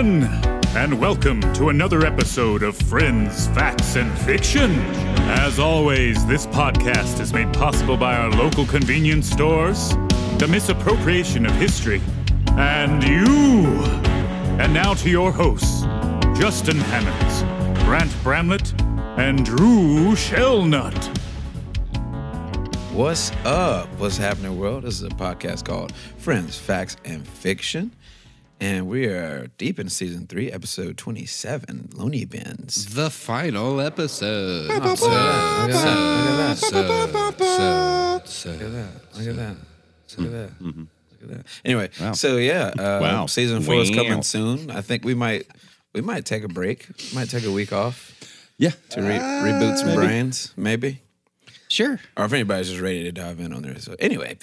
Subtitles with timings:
[0.00, 4.70] and welcome to another episode of Friends, Facts, and Fiction.
[5.28, 9.90] As always, this podcast is made possible by our local convenience stores,
[10.38, 12.00] the misappropriation of history,
[12.52, 13.66] and you.
[14.58, 15.82] And now to your hosts,
[16.40, 18.72] Justin Hammonds, Grant Bramlett,
[19.18, 21.14] and Drew Shellnut.
[22.94, 23.86] What's up?
[23.98, 24.84] What's happening, world?
[24.84, 27.92] This is a podcast called Friends, Facts, and Fiction.
[28.62, 32.94] And we are deep in season three, episode 27, Looney Bins.
[32.94, 34.66] The final episode.
[34.66, 35.66] Look at that.
[35.66, 36.62] Look at that.
[36.62, 36.96] Look at mm-hmm.
[36.96, 37.16] that.
[37.40, 38.18] Mm-hmm.
[38.50, 38.90] Look at that.
[39.16, 40.86] Look at that.
[41.22, 41.46] Look at.
[41.64, 43.26] Anyway, so yeah, uh, Wow.
[43.26, 43.96] season four is Wow.
[43.96, 44.70] coming soon.
[44.70, 45.46] I think we might
[45.94, 46.86] we might take a break.
[47.14, 48.12] Might take a week off
[48.58, 48.72] Yeah.
[48.90, 51.00] to re- uh, reboot some brains, maybe.
[51.70, 52.00] Sure.
[52.16, 53.78] Or if anybody's just ready to dive in on there.
[53.78, 54.36] So anyway,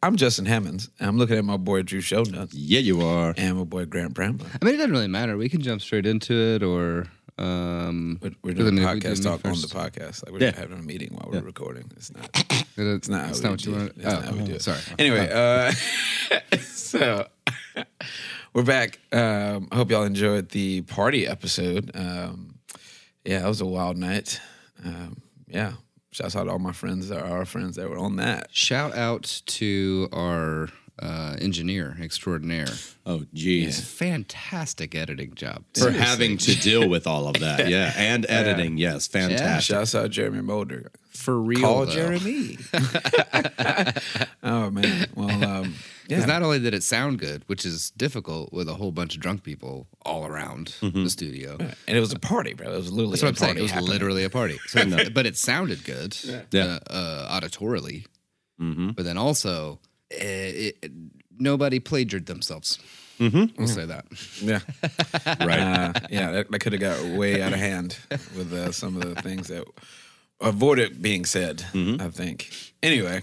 [0.00, 0.88] I'm Justin Hammonds.
[1.00, 3.34] And I'm looking at my boy Drew Shownuts Yeah, you are.
[3.36, 4.48] and my boy Grant Bramlett.
[4.62, 5.36] I mean, it doesn't really matter.
[5.36, 7.06] We can jump straight into it, or
[7.36, 10.24] um, We're, we're doing the- a do podcast talk on the podcast.
[10.24, 10.56] Like we're Yeah.
[10.56, 11.90] having a meeting while we're recording.
[11.96, 12.44] It's not.
[12.80, 13.78] It's It's not how It's we not what do you it.
[13.80, 13.92] want.
[13.96, 14.58] It's not how oh.
[14.58, 14.80] Sorry.
[15.00, 15.72] Anyway, uh,
[16.62, 17.26] so
[18.54, 19.00] we're back.
[19.10, 21.90] Um, I hope y'all enjoyed the party episode.
[21.94, 22.54] Um,
[23.24, 24.40] yeah, it was a wild night.
[24.84, 25.72] Um, yeah,
[26.10, 28.48] shouts out to all my friends, that are our friends that were on that.
[28.52, 30.68] Shout out to our
[31.00, 32.66] uh, engineer extraordinaire.
[33.06, 33.80] Oh, geez.
[33.80, 35.64] Fantastic editing job.
[35.74, 37.68] For having to deal with all of that.
[37.68, 37.92] Yeah.
[37.96, 38.78] And editing.
[38.78, 39.06] Yes.
[39.06, 39.74] Fantastic.
[39.76, 40.90] Shouts out Jeremy Mulder.
[41.10, 41.60] for real.
[41.60, 41.92] Call though.
[41.92, 42.58] Jeremy.
[44.42, 45.06] oh man.
[45.14, 45.64] Well, um,
[46.08, 46.16] yeah.
[46.18, 49.20] Because not only did it sound good, which is difficult with a whole bunch of
[49.20, 51.56] drunk people all around the studio.
[51.58, 52.72] and it was a party, bro.
[52.72, 53.48] It was literally That's a what I'm saying.
[53.50, 53.90] party It was happening.
[53.90, 54.58] literally a party.
[54.66, 56.16] So, but it sounded good,
[56.52, 56.78] Yeah.
[56.90, 58.06] uh, uh, auditorily.
[58.60, 58.96] Mhm.
[58.96, 59.78] But then also,
[60.10, 60.92] it, it,
[61.38, 62.78] nobody plagiarized themselves.
[63.18, 63.56] Mm-hmm.
[63.58, 64.06] We'll say that.
[64.40, 64.60] Yeah.
[65.44, 65.58] Right.
[65.60, 67.98] Uh, yeah, that, that could have got way out of hand
[68.36, 69.64] with uh, some of the things that
[70.40, 72.50] avoided being said, I think.
[72.82, 73.22] Anyway,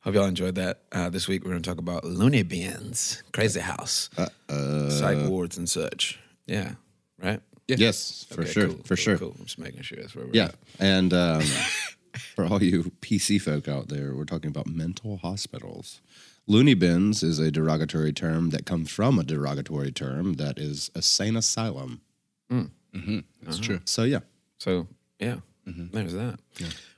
[0.00, 0.80] hope y'all enjoyed that.
[0.92, 4.10] Uh, this week we're going to talk about Looney Bins, Crazy House,
[4.48, 6.18] psych wards and such.
[6.46, 6.72] Yeah,
[7.22, 7.40] right?
[7.66, 8.66] yes, for sure.
[8.68, 9.18] cool, for cool, sure.
[9.18, 9.34] Cool.
[9.38, 10.44] I'm just making sure that's where we're Yeah.
[10.44, 10.54] at.
[10.80, 11.42] And um,
[12.34, 16.00] for all you PC folk out there, we're talking about mental hospitals.
[16.46, 21.02] Loony bins is a derogatory term that comes from a derogatory term that is a
[21.02, 22.00] sane asylum.
[22.50, 22.64] Hmm.
[22.94, 23.18] Mm-hmm.
[23.42, 23.66] That's uh-huh.
[23.66, 23.80] true.
[23.84, 24.20] So, yeah.
[24.58, 24.86] So,
[25.18, 25.36] yeah,
[25.66, 25.86] mm-hmm.
[25.92, 26.38] there's that.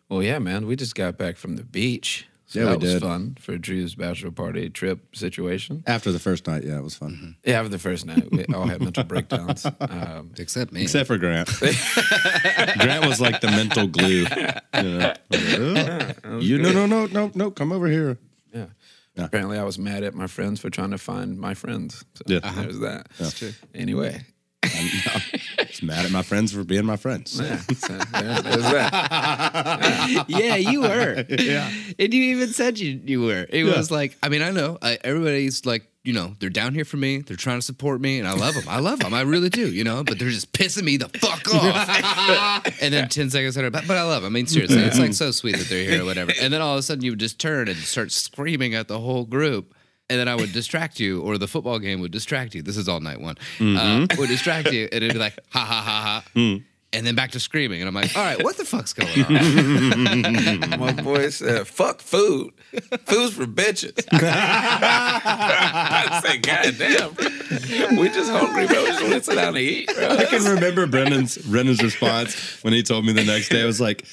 [0.08, 2.26] Well, yeah, man, we just got back from the beach.
[2.48, 3.02] So Yeah, we that was did.
[3.02, 5.82] fun for Drew's bachelor party trip situation.
[5.86, 7.34] After the first night, yeah, it was fun.
[7.44, 9.66] Yeah, after the first night, we all had mental breakdowns.
[9.80, 10.82] Um, Except me.
[10.82, 11.48] Except for Grant.
[12.78, 14.26] Grant was like the mental glue.
[14.74, 15.14] You know,
[16.24, 18.18] "Oh, you no no no no no come over here.
[18.54, 18.66] yeah.
[19.18, 22.04] Apparently, I was mad at my friends for trying to find my friends.
[22.14, 22.40] So Yeah.
[22.54, 23.08] there's that.
[23.18, 23.52] That's true.
[23.74, 24.24] Anyway,
[25.76, 27.38] Just mad at my friends for being my friends.
[27.38, 30.24] yeah, so there- there's that.
[30.28, 31.24] yeah, you were.
[31.28, 31.70] yeah.
[31.98, 33.46] And you even said you, you were.
[33.50, 36.86] It was like, I mean, I know I, everybody's like, you know, they're down here
[36.86, 37.18] for me.
[37.18, 38.64] They're trying to support me, and I love them.
[38.68, 39.12] I love them.
[39.12, 42.64] I really do, you know, but they're just pissing me the fuck off.
[42.80, 44.32] and then 10 seconds later, but, but I love them.
[44.32, 46.32] I mean, seriously, it's like so sweet that they're here or whatever.
[46.40, 48.98] And then all of a sudden, you would just turn and start screaming at the
[48.98, 49.74] whole group.
[50.08, 52.62] And then I would distract you, or the football game would distract you.
[52.62, 53.34] This is all night one.
[53.60, 56.58] Uh, would distract you, and it'd be like, ha ha ha ha.
[56.92, 57.80] And then back to screaming.
[57.82, 59.24] And I'm like, all right, what the fuck's going
[60.70, 60.78] on?
[60.80, 62.52] My boy said, "Fuck food.
[63.04, 68.82] Food's for bitches." I say, "God damn, we just hungry, bro.
[68.82, 72.62] We just want to sit down and eat, bro." I can remember Brendan's Brendan's response
[72.62, 73.62] when he told me the next day.
[73.62, 74.04] I was like,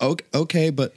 [0.00, 0.94] okay, okay but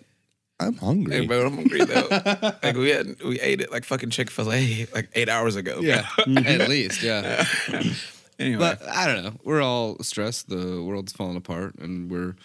[0.62, 1.16] I'm hungry.
[1.22, 2.08] Hey, bro, I'm hungry though.
[2.64, 5.76] Like we had, we ate it like fucking Chick Fil A like eight hours ago.
[5.76, 5.82] bro.
[5.82, 6.06] Yeah,
[6.46, 7.46] at least, yeah.
[8.40, 9.34] Anyway, But I don't know.
[9.44, 10.50] We're all stressed.
[10.50, 12.36] The world's falling apart, and we're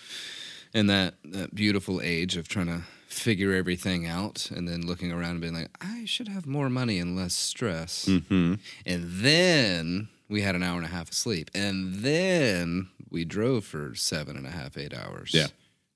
[0.75, 5.31] in that, that beautiful age of trying to figure everything out, and then looking around
[5.32, 8.05] and being like, I should have more money and less stress.
[8.06, 8.55] Mm-hmm.
[8.85, 13.64] And then we had an hour and a half of sleep, and then we drove
[13.64, 15.31] for seven and a half, eight hours.
[15.32, 15.46] Yeah.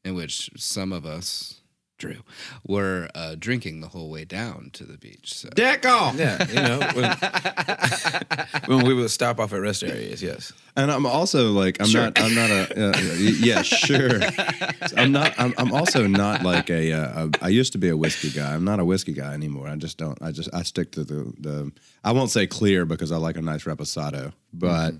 [0.03, 1.61] in which some of us.
[2.01, 2.17] Drew,
[2.67, 5.35] were uh, drinking the whole way down to the beach.
[5.35, 5.51] So.
[5.51, 6.17] Deck off.
[6.17, 10.53] yeah, you know, when, when we would stop off at rest areas, yes.
[10.77, 14.21] And I'm also like, I'm not, I'm not a, uh, yeah, sure.
[14.97, 17.97] I'm not, I'm, I'm also not like a, uh, a, I used to be a
[17.97, 18.55] whiskey guy.
[18.55, 19.69] I'm not a whiskey guy anymore.
[19.69, 21.73] I just don't, I just, I stick to the, the,
[22.03, 24.95] I won't say clear because I like a nice reposado, but,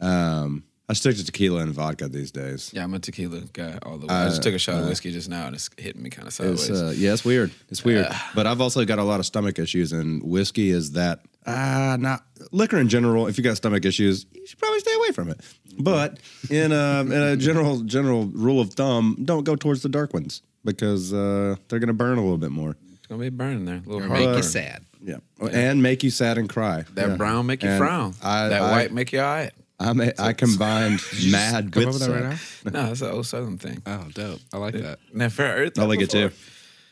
[0.00, 2.70] um, I stick to tequila and vodka these days.
[2.74, 4.14] Yeah, I'm a tequila guy all the way.
[4.14, 6.34] I just took a shot of whiskey just now and it's hitting me kind of
[6.34, 6.68] sideways.
[6.68, 7.52] It's uh, yeah, it's weird.
[7.70, 8.06] It's weird.
[8.34, 12.24] but I've also got a lot of stomach issues, and whiskey is that Uh, not
[12.52, 13.26] liquor in general.
[13.28, 15.40] If you got stomach issues, you should probably stay away from it.
[15.78, 16.18] But
[16.50, 20.42] in a, in a general general rule of thumb, don't go towards the dark ones
[20.64, 22.76] because uh, they're gonna burn a little bit more.
[22.96, 23.76] It's gonna be burning there.
[23.86, 24.84] A little Or hard make you sad.
[25.02, 25.16] Yeah,
[25.50, 26.84] and make you sad and cry.
[26.94, 27.16] That Yeah.
[27.16, 28.14] brown make you And frown.
[28.22, 29.50] I, that I, white make you eye.
[29.88, 31.00] I, ma- I combined
[31.30, 32.70] mad Come with over there right now.
[32.70, 33.82] No, that's an old southern thing.
[33.86, 34.40] Oh, dope.
[34.52, 34.98] I like that.
[35.12, 35.78] Now, fair Earth.
[35.78, 36.30] I like it too.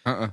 [0.06, 0.28] Uh-uh.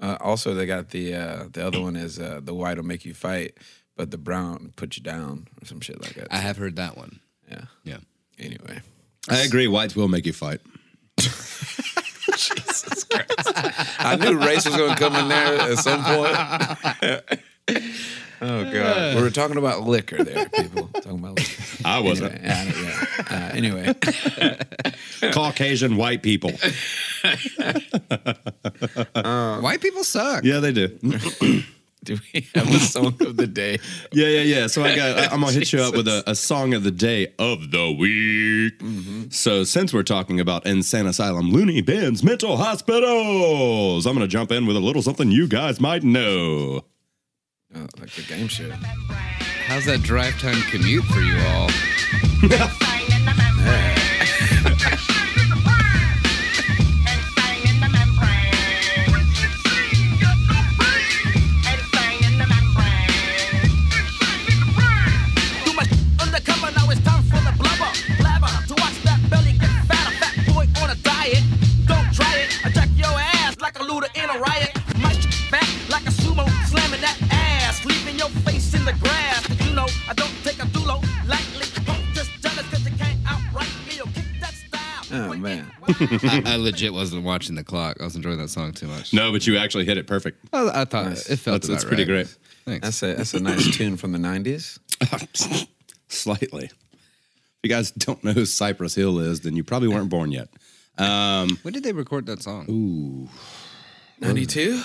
[0.00, 3.04] Uh, also, they got the uh, the other one is uh, the white will make
[3.04, 3.56] you fight,
[3.96, 6.28] but the brown put you down or some shit like that.
[6.30, 7.18] I have heard that one.
[7.50, 7.62] yeah.
[7.84, 7.98] Yeah.
[8.38, 8.80] Anyway,
[9.28, 9.66] I agree.
[9.66, 10.60] Whites will make you fight.
[11.18, 13.52] Jesus Christ.
[13.98, 17.40] I knew race was going to come in there at some point.
[18.40, 20.88] Oh god, we were talking about liquor there, people.
[20.94, 21.62] Talking about liquor.
[21.84, 22.34] I wasn't.
[22.42, 23.36] Anyway, yeah, yeah.
[23.36, 23.94] Uh, anyway,
[25.32, 26.52] Caucasian white people.
[29.62, 30.44] White people suck.
[30.44, 30.88] Yeah, they do.
[32.04, 33.78] do we have a song of the day?
[34.12, 34.66] Yeah, yeah, yeah.
[34.66, 35.18] So I got.
[35.18, 37.92] I- I'm gonna hit you up with a, a song of the day of the
[37.92, 38.80] week.
[39.32, 44.66] So since we're talking about insane asylum, loony bins, mental hospitals, I'm gonna jump in
[44.66, 46.84] with a little something you guys might know.
[47.74, 48.70] Oh, like the game show.
[49.66, 51.68] How's that drive time commute for you all?
[52.40, 53.97] Too
[86.00, 87.98] I, I legit wasn't watching the clock.
[88.00, 89.12] I was enjoying that song too much.
[89.12, 90.44] No, but you actually hit it perfect.
[90.52, 92.26] I, I thought it felt That's, about that's pretty right.
[92.26, 92.36] great.
[92.64, 92.84] Thanks.
[92.84, 94.78] that's a that's a nice tune from the '90s.
[96.08, 96.64] Slightly.
[96.64, 100.48] If you guys don't know who Cypress Hill is, then you probably weren't born yet.
[100.98, 102.66] Um, when did they record that song?
[102.68, 103.28] Ooh,
[104.20, 104.82] '92.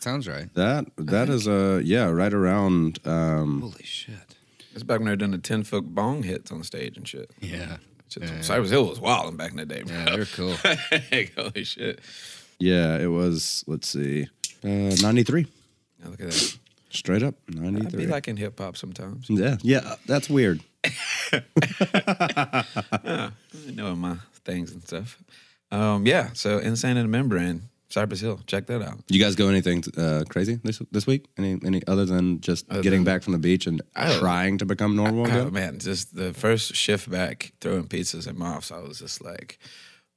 [0.00, 0.52] Sounds right.
[0.54, 2.98] that that is a yeah, right around.
[3.06, 4.36] Um, Holy shit.
[4.74, 7.30] It's back when they were doing the 10 foot bong hits on stage and shit.
[7.40, 7.76] Yeah.
[8.08, 9.94] Shit, Cypress Hill was wild back in the day, bro.
[9.96, 10.54] Yeah, they're cool.
[11.36, 12.00] Holy shit.
[12.60, 13.64] yeah, it was.
[13.66, 14.28] Let's see,
[14.64, 15.46] uh, ninety three.
[16.04, 16.58] Look at that.
[16.90, 17.98] Straight up, I'd 93.
[18.04, 19.28] be liking hip hop sometimes.
[19.28, 20.60] yeah, yeah, that's weird.
[23.74, 25.18] knowing my things and stuff.
[25.72, 27.62] Um, yeah, so Insane in the Membrane,
[27.94, 28.40] Cypress Hill.
[28.46, 28.98] Check that out.
[29.08, 31.26] You guys go anything uh, crazy this this week?
[31.38, 33.80] Any any other than just getting back from the beach and
[34.18, 35.52] trying to become normal Oh again?
[35.52, 39.58] man, just the first shift back throwing pizzas at Moffs, I was just like,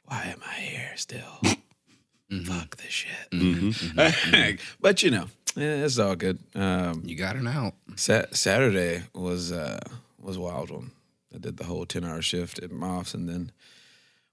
[0.05, 1.41] why am I here still?
[2.45, 4.59] Fuck this shit.
[4.81, 5.25] but you know,
[5.55, 6.39] eh, it's all good.
[6.55, 7.73] Um, You got it out.
[7.95, 9.79] Sa- Saturday was uh,
[10.19, 10.91] was a wild one.
[11.33, 13.51] I did the whole ten hour shift at Moffs, and then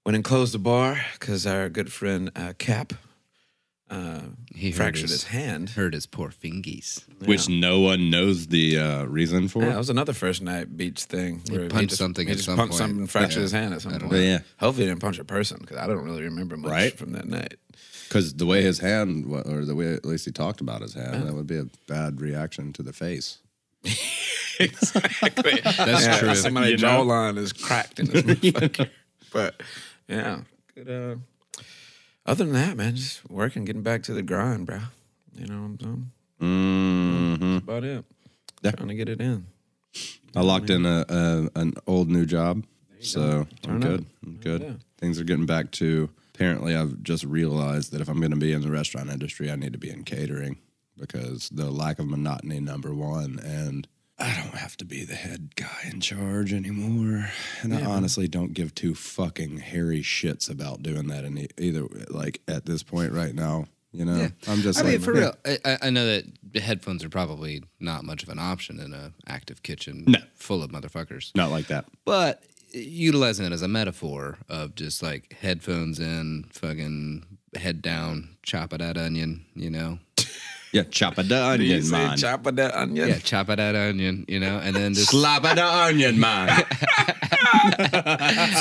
[0.06, 2.94] went and closed the bar because our good friend uh, Cap
[3.94, 4.20] uh,
[4.54, 5.70] He fractured his- his hand.
[5.70, 7.04] Hurt his poor fingies.
[7.24, 9.62] Which no one knows the uh, reason for.
[9.62, 11.42] Yeah, it was another first night beach thing.
[11.48, 12.78] where punched something He at just some punched point.
[12.78, 14.10] something, and fractured his hand at some point.
[14.12, 14.18] know.
[14.18, 14.38] Yeah.
[14.58, 16.96] Hopefully, he didn't punch a person because I don't really remember much Right.
[16.98, 17.54] from that night.
[18.08, 21.26] Because the way his hand, or the way at least he talked about his hand,
[21.26, 23.38] that would be a bad reaction to the face.
[24.60, 25.60] exactly.
[25.64, 26.34] That's true.
[26.34, 28.90] Somebody's jawline is cracked in this motherfucker.
[29.32, 29.62] But
[30.08, 30.40] yeah,
[30.74, 30.88] good.
[30.88, 31.16] Uh,
[32.26, 34.80] other than that, man, just working, getting back to the grind, bro.
[35.36, 37.38] You know what I'm saying?
[37.38, 38.04] hmm That's about it.
[38.62, 38.70] Yeah.
[38.72, 39.46] Trying to get it in.
[40.36, 42.64] I locked in a, a an old new job,
[43.00, 43.88] so I'm Turn up.
[43.88, 44.06] good.
[44.24, 44.62] I'm good.
[44.62, 44.72] Yeah.
[44.98, 46.08] Things are getting back to.
[46.34, 49.56] Apparently, I've just realized that if I'm going to be in the restaurant industry, I
[49.56, 50.56] need to be in catering
[50.98, 53.86] because the lack of monotony, number one, and
[54.18, 57.30] I don't have to be the head guy in charge anymore.
[57.62, 61.86] And I honestly don't give two fucking hairy shits about doing that in either.
[62.08, 65.20] Like at this point right now, you know, I'm just I like mean, for yeah.
[65.44, 69.12] real, I- I, know that headphones are probably not much of an option in a
[69.26, 70.18] active kitchen No.
[70.34, 71.34] full of motherfuckers.
[71.36, 71.84] Not like that.
[72.04, 72.42] But
[72.72, 77.24] utilizing it as a metaphor of just like headphones in, fucking
[77.56, 79.98] head down, chop it that onion, you know?
[80.74, 82.16] Yeah, chop a the Do onion, say man.
[82.18, 83.08] chop of that onion?
[83.08, 84.58] Yeah, chop it that onion, you know?
[84.58, 86.48] And then just Slap a the onion, man.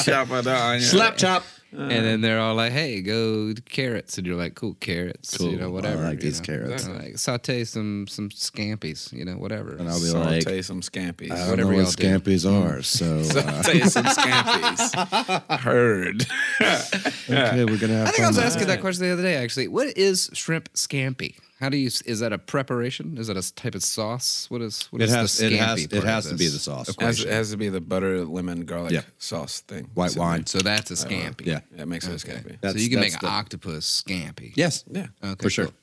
[0.03, 0.81] chop of that onion.
[0.81, 1.43] Slap chop.
[1.71, 5.69] and then they're all like, "Hey, go carrots," and you're like, "Cool, carrots, you know,
[5.71, 5.87] Cool.
[5.87, 6.45] I like these know?
[6.45, 6.85] carrots.
[6.85, 9.71] And, Like saute some some scampies, you know, whatever.
[9.77, 11.31] And I'll be like, Saute some scampies.
[11.31, 12.31] I don't whatever know what y'all do.
[12.31, 15.59] scampies are, so uh, Saute some scampies.
[15.61, 16.27] Heard.
[16.61, 18.45] okay, we're gonna have I think I was fun.
[18.45, 19.35] asking that question the other day.
[19.35, 21.35] Actually, what is shrimp scampi?
[21.63, 21.87] How do you?
[21.87, 23.17] Is that a preparation?
[23.17, 24.47] Is that a type of sauce?
[24.49, 24.83] What is?
[24.91, 26.89] What It is has the it has scampi it has to be the sauce.
[26.89, 29.03] It has, it has to be the butter, lemon, garlic Yeah.
[29.17, 29.89] sauce thing.
[29.93, 30.45] White wine.
[30.45, 31.45] So that's a scampi.
[31.45, 31.61] Yeah.
[31.77, 32.57] That makes it a scampi.
[32.69, 34.51] So you can make the- octopus scampi.
[34.55, 34.83] Yes.
[34.91, 35.07] Yeah.
[35.23, 35.41] Okay.
[35.41, 35.65] For sure.
[35.67, 35.73] Cool.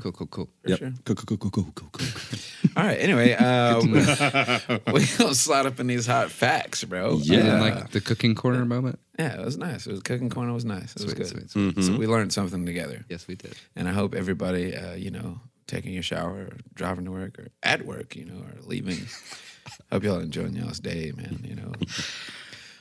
[0.00, 0.12] Cool.
[0.12, 0.26] Cool.
[0.28, 0.48] Cool.
[0.66, 0.78] Yep.
[0.78, 0.92] sure.
[1.04, 2.08] Cool, cool, cool, cool, cool, cool.
[2.76, 2.98] All right.
[2.98, 3.90] Anyway, um,
[4.92, 7.18] we gonna slide up in these hot facts, bro.
[7.22, 7.56] Yeah.
[7.56, 8.98] Uh, like the cooking corner moment.
[9.18, 9.86] yeah, it was nice.
[9.86, 10.96] It was cooking corner was nice.
[10.96, 11.26] It was good.
[11.26, 11.82] sweet, sweet.
[11.84, 13.54] So we learned something together, Yes, we did.
[13.76, 17.48] and I hope everybody, uh, you know, taking your shower or driving to work or
[17.62, 18.98] at work, you know, or leaving.
[19.92, 21.40] hope y'all enjoying y'all's day, man.
[21.44, 21.72] You know,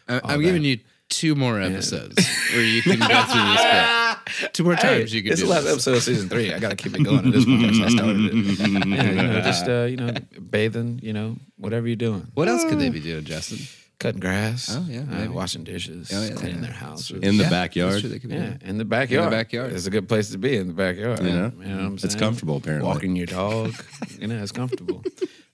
[0.08, 0.80] I, I'm giving you
[1.12, 4.54] two more episodes where you can go through this bit.
[4.54, 5.74] Two more times you can it's do the last this.
[5.74, 6.54] episode of season three.
[6.54, 7.76] I got to keep it going at this point.
[7.76, 8.88] So I started it.
[8.88, 10.14] Yeah, you know, just uh, you know,
[10.50, 11.00] bathing.
[11.04, 12.32] You know, whatever you're doing.
[12.34, 13.60] What else could they be doing, Justin?
[14.00, 14.76] cutting grass.
[14.76, 16.62] Oh, yeah, uh, washing dishes, Oh, yeah, cleaning yeah.
[16.62, 17.12] their house.
[17.12, 17.92] In the Yeah, backyard.
[17.92, 18.10] That's true.
[18.10, 19.26] They could be yeah, in the backyard.
[19.26, 19.74] In The backyard.
[19.74, 21.20] It's a good place to be in the backyard.
[21.20, 21.52] You know?
[21.60, 22.12] you know what I'm saying?
[22.12, 22.88] It's comfortable, apparently.
[22.88, 23.76] Walking your dog,
[24.20, 25.04] you know, it's comfortable.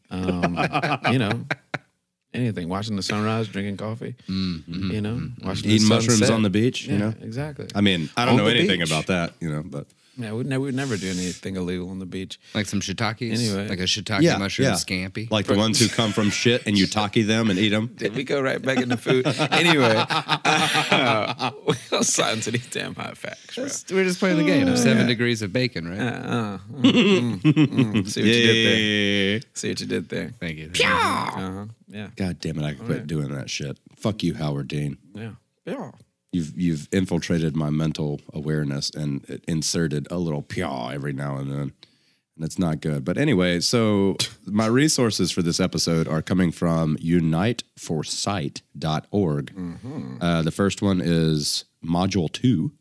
[0.09, 0.57] Um,
[1.11, 1.43] you know,
[2.37, 2.69] anything.
[2.69, 4.15] Watching the sunrise, drinking coffee.
[4.29, 4.91] Mm-hmm.
[4.91, 5.47] You know, mm-hmm.
[5.47, 6.35] watching Eating the mushrooms sunset.
[6.35, 7.13] on the beach, you know?
[7.21, 7.67] exactly.
[7.75, 8.89] I mean, I don't On know anything beach.
[8.89, 9.87] about that, you know, but
[10.17, 12.39] yeah, we'd never, we'd never do anything illegal on the beach.
[12.55, 13.31] Like some shiitakes.
[13.31, 13.67] Anyway.
[13.67, 14.73] Like a shiitake yeah, mushroom yeah.
[14.73, 15.29] scampi.
[15.29, 17.93] Like the ones who come from shit and you taki them and eat them.
[17.95, 19.27] Did we go right back into food?
[19.51, 21.51] anyway, uh,
[21.91, 23.65] we'll slide into these damn hot facts, bro.
[23.95, 25.99] We're just playing the game of seven degrees of bacon, right?
[25.99, 28.09] Uh, mm, mm, mm.
[28.09, 29.35] See what you did there.
[29.35, 29.39] Yeah.
[29.53, 30.33] See what you did there.
[30.39, 30.71] Thank you.
[30.83, 31.65] Uh-huh.
[31.87, 32.07] Yeah.
[32.15, 33.77] God damn it, I could quit doing that shit.
[33.95, 34.97] Fuck you, Howard Dean.
[35.13, 35.31] Yeah.
[35.65, 35.91] Yeah.
[36.31, 41.71] You've you've infiltrated my mental awareness and inserted a little pyaw every now and then.
[42.35, 43.03] And it's not good.
[43.03, 49.51] But anyway, so my resources for this episode are coming from uniteforsight.org.
[50.21, 52.71] Uh, the first one is Module 2,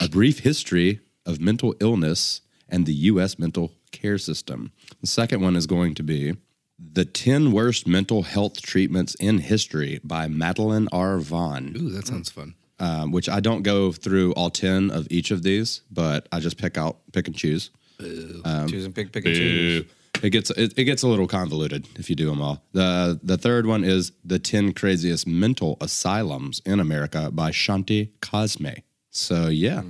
[0.00, 3.38] A Brief History of Mental Illness and the U.S.
[3.38, 4.72] Mental Care System.
[5.00, 6.34] The second one is going to be
[6.78, 11.18] The 10 Worst Mental Health Treatments in History by Madeline R.
[11.18, 12.54] Vaughn Ooh, that sounds fun.
[12.78, 16.58] Um, which I don't go through all 10 of each of these, but I just
[16.58, 17.70] pick out, pick and choose.
[18.68, 19.84] choose and pick, pick and choose.
[20.22, 22.62] It gets it, it gets a little convoluted if you do them all.
[22.72, 28.80] The the third one is the 10 craziest mental asylums in America by Shanti Cosme.
[29.10, 29.82] So yeah.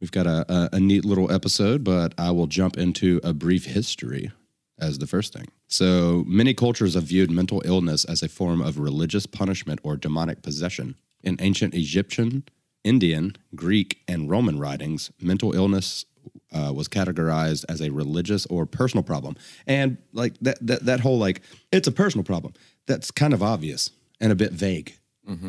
[0.00, 3.64] We've got a, a, a neat little episode, but I will jump into a brief
[3.64, 4.32] history
[4.78, 5.46] as the first thing.
[5.66, 10.42] So, many cultures have viewed mental illness as a form of religious punishment or demonic
[10.42, 10.96] possession.
[11.24, 12.44] In ancient Egyptian,
[12.84, 16.04] Indian, Greek, and Roman writings, mental illness
[16.52, 19.36] uh, was categorized as a religious or personal problem.
[19.66, 22.52] And like that, that, that whole like, it's a personal problem.
[22.86, 23.90] That's kind of obvious
[24.20, 24.96] and a bit vague.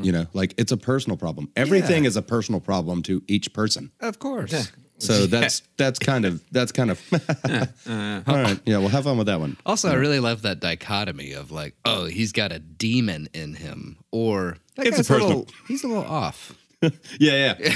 [0.04, 1.52] You know, like it's a personal problem.
[1.58, 3.92] Everything is a personal problem to each person.
[4.00, 4.72] Of course.
[4.98, 7.02] So that's that's kind of that's kind of
[8.28, 8.60] all right.
[8.66, 9.58] Yeah, well, have fun with that one.
[9.66, 13.98] Also, I really love that dichotomy of like, oh, he's got a demon in him,
[14.12, 16.54] or that It's a guy's little, personal- he's a little off.
[17.20, 17.70] Yeah, yeah.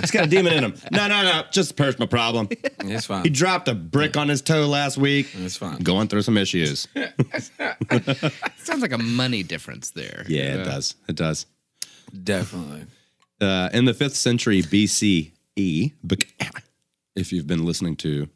[0.00, 0.74] He's got a demon in him.
[0.90, 1.44] No, no, no.
[1.52, 2.48] Just a personal problem.
[2.80, 3.22] It's fine.
[3.22, 5.28] He dropped a brick on his toe last week.
[5.34, 5.78] It's fine.
[5.78, 6.88] Going through some issues.
[8.56, 10.24] Sounds like a money difference there.
[10.26, 10.94] Yeah, it does.
[11.08, 11.46] It does.
[12.24, 12.86] Definitely.
[13.40, 15.30] Uh, in the fifth century BCE,
[16.02, 16.28] bec-
[17.14, 18.28] if you've been listening to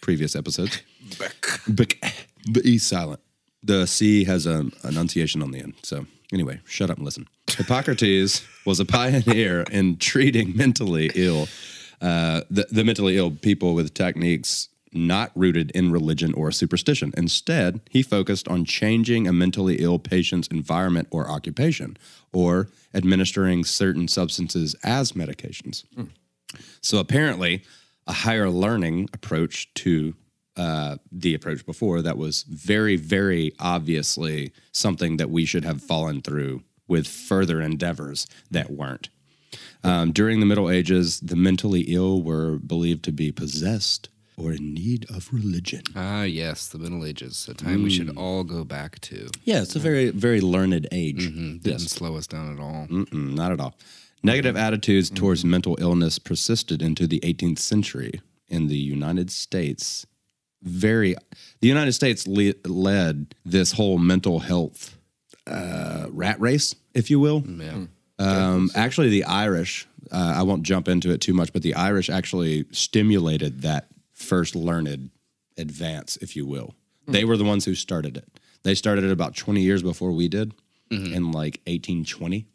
[0.00, 0.80] previous episodes,
[1.68, 2.00] bec-
[2.46, 3.20] the E silent.
[3.62, 5.74] The C has an enunciation on the end.
[5.82, 7.28] So anyway, shut up and listen.
[7.48, 11.48] Hippocrates was a pioneer in treating mentally ill,
[12.00, 17.12] uh, the, the mentally ill people with techniques not rooted in religion or superstition.
[17.16, 21.96] Instead, he focused on changing a mentally ill patient's environment or occupation,
[22.32, 25.84] or administering certain substances as medications.
[26.80, 27.62] So apparently,
[28.06, 30.14] a higher learning approach to
[30.56, 36.20] uh, the approach before that was very, very obviously something that we should have fallen
[36.22, 39.08] through with further endeavors that weren't.
[39.82, 44.74] Um, during the Middle Ages, the mentally ill were believed to be possessed or in
[44.74, 45.82] need of religion.
[45.94, 47.96] Ah, yes, the Middle Ages, a time we Mm.
[47.96, 49.28] should all go back to.
[49.44, 51.26] Yeah, it's a very, very learned age.
[51.62, 52.86] Didn't slow us down at all.
[52.90, 53.76] Mm-mm, not at all.
[54.22, 60.06] Negative attitudes towards mental illness persisted into the 18th century in the United States.
[60.62, 61.16] Very,
[61.60, 64.98] the United States le- led this whole mental health
[65.46, 67.42] uh, rat race, if you will.
[67.46, 67.86] Yeah.
[68.18, 72.10] Um, actually, the Irish, uh, I won't jump into it too much, but the Irish
[72.10, 75.10] actually stimulated that first learned
[75.56, 76.74] advance, if you will.
[77.06, 78.28] They were the ones who started it.
[78.62, 80.54] They started it about 20 years before we did
[80.90, 82.46] in like 1820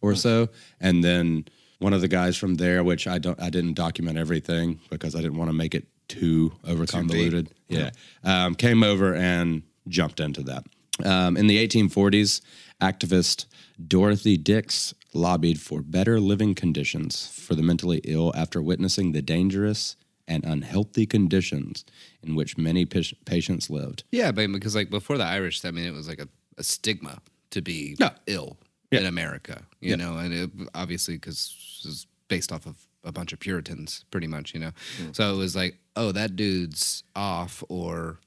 [0.00, 0.48] or so.
[0.80, 1.46] And then
[1.78, 5.20] one of the guys from there, which I don't, I didn't document everything because I
[5.20, 7.50] didn't want to make it too over convoluted.
[7.68, 7.90] Yeah.
[8.24, 10.64] Um, came over and jumped into that.
[11.04, 12.40] Um, in the 1840s,
[12.80, 13.46] activist
[13.86, 19.96] Dorothy Dix lobbied for better living conditions for the mentally ill after witnessing the dangerous
[20.26, 21.84] and unhealthy conditions
[22.22, 24.04] in which many pa- patients lived.
[24.10, 26.28] Yeah, but because like before the Irish, I mean, it was like a,
[26.58, 28.10] a stigma to be Yeah.
[28.26, 28.58] ill
[28.90, 29.00] Yeah.
[29.00, 29.96] in America, you Yeah.
[29.96, 34.26] know, and it, obviously because it was based off of a bunch of Puritans, pretty
[34.26, 34.72] much, you know.
[35.00, 35.14] Mm.
[35.16, 38.18] So it was like, oh, that dude's off or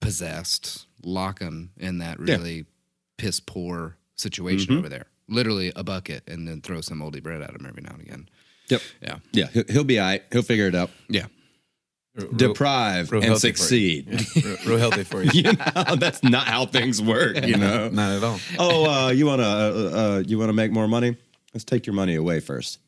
[0.00, 0.86] possessed.
[1.02, 2.36] Lock him in that Yeah.
[2.36, 2.66] really
[3.16, 4.78] piss poor situation mm-hmm.
[4.78, 5.06] over there.
[5.28, 8.28] Literally a bucket, and then throw some moldy bread at him every now and again.
[8.68, 8.82] Yep.
[9.02, 10.22] Yeah, Yeah, he'll, he'll be all right.
[10.32, 10.90] He'll figure it out.
[11.08, 11.26] yeah.
[12.36, 14.02] Deprive real and healthy for you.
[14.02, 14.26] succeed.
[14.44, 15.30] real, real healthy for you.
[15.34, 17.88] you know, that's not how things work, you know.
[17.88, 18.40] Not at all.
[18.58, 21.16] oh, uh, you want to uh, uh, you want to make more money?
[21.54, 22.78] Let's take your money away first.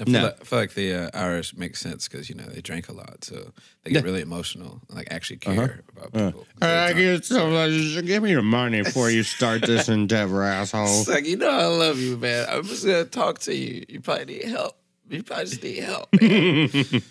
[0.00, 0.22] I feel, No.
[0.24, 2.92] like, I feel like the uh, Irish make sense because you know they drank a
[2.92, 3.52] lot, so
[3.84, 6.46] they get really emotional, and, like actually care about people.
[6.62, 10.86] Uh, give, give me your money before you start this endeavor, asshole.
[11.00, 12.46] It's like you know I love you, man.
[12.48, 13.84] I'm just gonna talk to you.
[13.88, 14.79] You probably need help.
[15.10, 16.08] You probably just need help.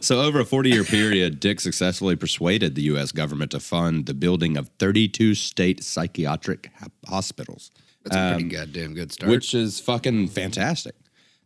[0.00, 3.12] So, over a 40 year period, Dix successfully persuaded the U.S.
[3.12, 6.70] government to fund the building of 32 state psychiatric
[7.06, 7.70] hospitals,
[8.02, 9.30] That's a pretty goddamn good start.
[9.30, 10.94] which is fucking fantastic.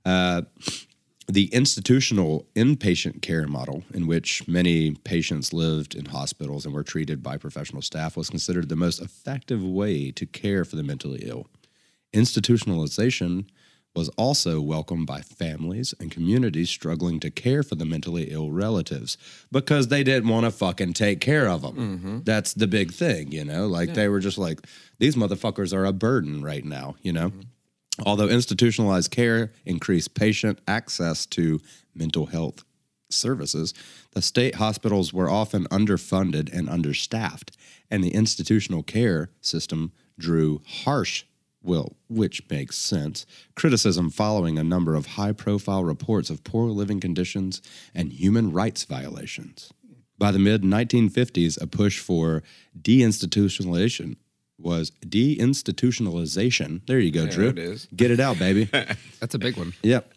[0.05, 0.43] Uh,
[1.31, 7.23] the institutional inpatient care model, in which many patients lived in hospitals and were treated
[7.23, 11.47] by professional staff, was considered the most effective way to care for the mentally ill.
[12.15, 13.47] Institutionalization
[13.99, 19.19] was also welcomed by families and communities struggling to care for the mentally ill relatives
[19.51, 21.75] because they didn't want to fucking take care of them.
[21.75, 22.19] Mm-hmm.
[22.23, 23.67] That's the big thing, you know?
[23.67, 24.61] Like they were just like,
[25.01, 27.31] these motherfuckers are a burden right now, you know?
[27.31, 27.41] Mm-hmm.
[28.07, 31.61] Although institutionalized care increased patient access to
[31.93, 32.63] mental health
[33.11, 33.75] services,
[34.13, 37.57] the state hospitals were often underfunded and understaffed,
[37.91, 41.25] and the institutional care system drew harsh,
[41.63, 47.01] well, which makes sense, criticism following a number of high profile reports of poor living
[47.01, 47.61] conditions
[47.95, 49.73] and human rights violations.
[50.19, 52.43] By the mid 1950s, a push for
[52.81, 54.17] deinstitutionalization
[54.59, 56.85] was deinstitutionalization.
[56.87, 57.49] There you go, Drew.
[57.49, 57.87] it is.
[57.95, 58.65] Get it out, baby.
[59.21, 59.75] That's a big one.
[59.83, 60.13] Yep.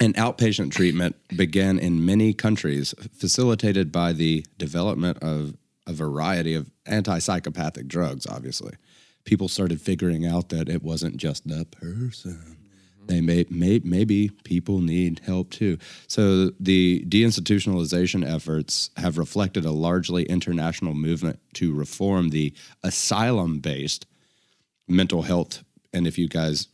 [0.00, 6.70] And outpatient treatment began in many countries, facilitated by the development of a variety of
[6.86, 8.74] antipsychopathic drugs, obviously.
[9.24, 12.32] People started figuring out that it wasn't just the person.
[12.32, 13.06] Mm-hmm.
[13.06, 15.78] They may, may maybe people need help too.
[16.06, 24.06] So the deinstitutionalization efforts have reflected a largely international movement to reform the asylum-based
[24.88, 25.64] mental health.
[25.92, 26.68] And if you guys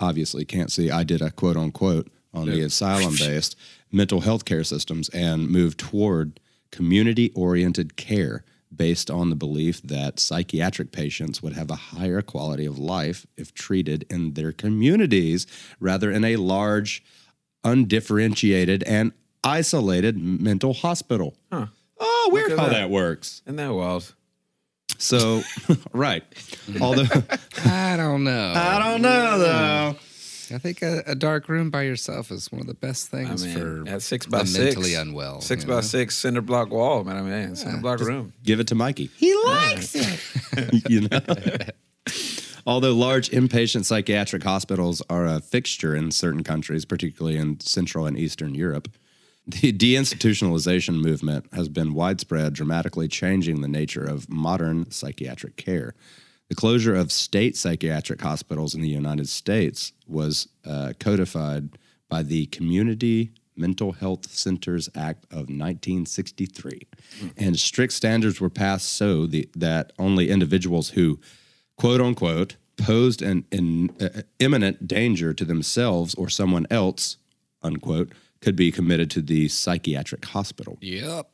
[0.00, 3.56] obviously can't see, I did a quote unquote on the asylum based
[3.92, 10.18] mental health care systems and move toward community oriented care based on the belief that
[10.20, 15.46] psychiatric patients would have a higher quality of life if treated in their communities
[15.80, 17.02] rather in a large,
[17.64, 19.12] undifferentiated, and
[19.44, 21.36] isolated mental hospital.
[21.52, 21.66] Huh.
[21.98, 22.72] Oh, weird at how that.
[22.72, 23.42] that works.
[23.46, 24.14] Isn't that wild?
[24.98, 25.42] So,
[25.92, 26.24] right.
[26.80, 27.06] Although
[27.64, 28.52] I don't know.
[28.56, 29.96] I don't know though.
[30.52, 33.36] I think a, a dark room by yourself is one of the best I mean,
[33.36, 35.40] for at six by the six, mentally unwell.
[35.40, 35.80] six by know?
[35.80, 37.16] six cinder block wall, man.
[37.16, 38.32] I mean, cinder block room.
[38.42, 39.10] Give it to Mikey.
[39.16, 40.84] He likes it.
[40.88, 41.20] you know.
[42.66, 48.18] Although large inpatient psychiatric hospitals are a fixture in certain countries, particularly in Central and
[48.18, 48.88] Eastern Europe,
[49.46, 55.94] the deinstitutionalization movement has been widespread, dramatically changing the nature of modern psychiatric care.
[56.48, 61.76] The closure of state psychiatric hospitals in the United States was uh, codified
[62.08, 66.82] by the Community Mental Health Centers Act of 1963.
[67.36, 71.18] And strict standards were passed so the, that only individuals who,
[71.76, 77.16] quote unquote, posed an, an uh, imminent danger to themselves or someone else,
[77.62, 80.76] unquote, could be committed to the psychiatric hospital.
[80.80, 81.30] Yep.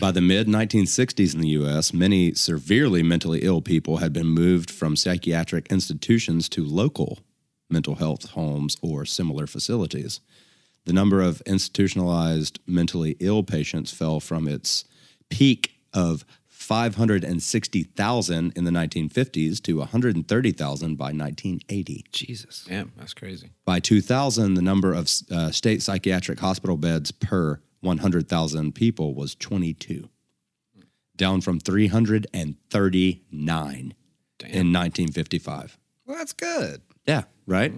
[0.00, 4.70] By the mid 1960s in the US, many severely mentally ill people had been moved
[4.70, 7.20] from psychiatric institutions to local
[7.68, 10.20] mental health homes or similar facilities.
[10.86, 14.84] The number of institutionalized mentally ill patients fell from its
[15.28, 22.04] peak of 560,000 in the 1950s to 130,000 by 1980.
[22.12, 22.66] Jesus.
[22.68, 23.50] Damn, that's crazy.
[23.64, 30.08] By 2000, the number of uh, state psychiatric hospital beds per 100,000 people was 22,
[31.16, 35.78] down from 339 in 1955.
[36.06, 36.82] Well, that's good.
[37.06, 37.72] Yeah, right.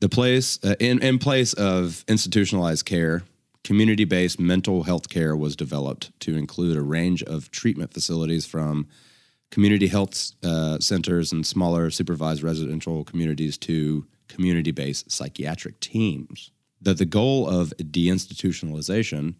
[0.00, 3.24] The place uh, in in place of institutionalized care,
[3.64, 8.86] community based mental health care was developed to include a range of treatment facilities from
[9.50, 16.52] community health uh, centers and smaller supervised residential communities to community based psychiatric teams.
[16.80, 19.34] That the goal of deinstitutionalization,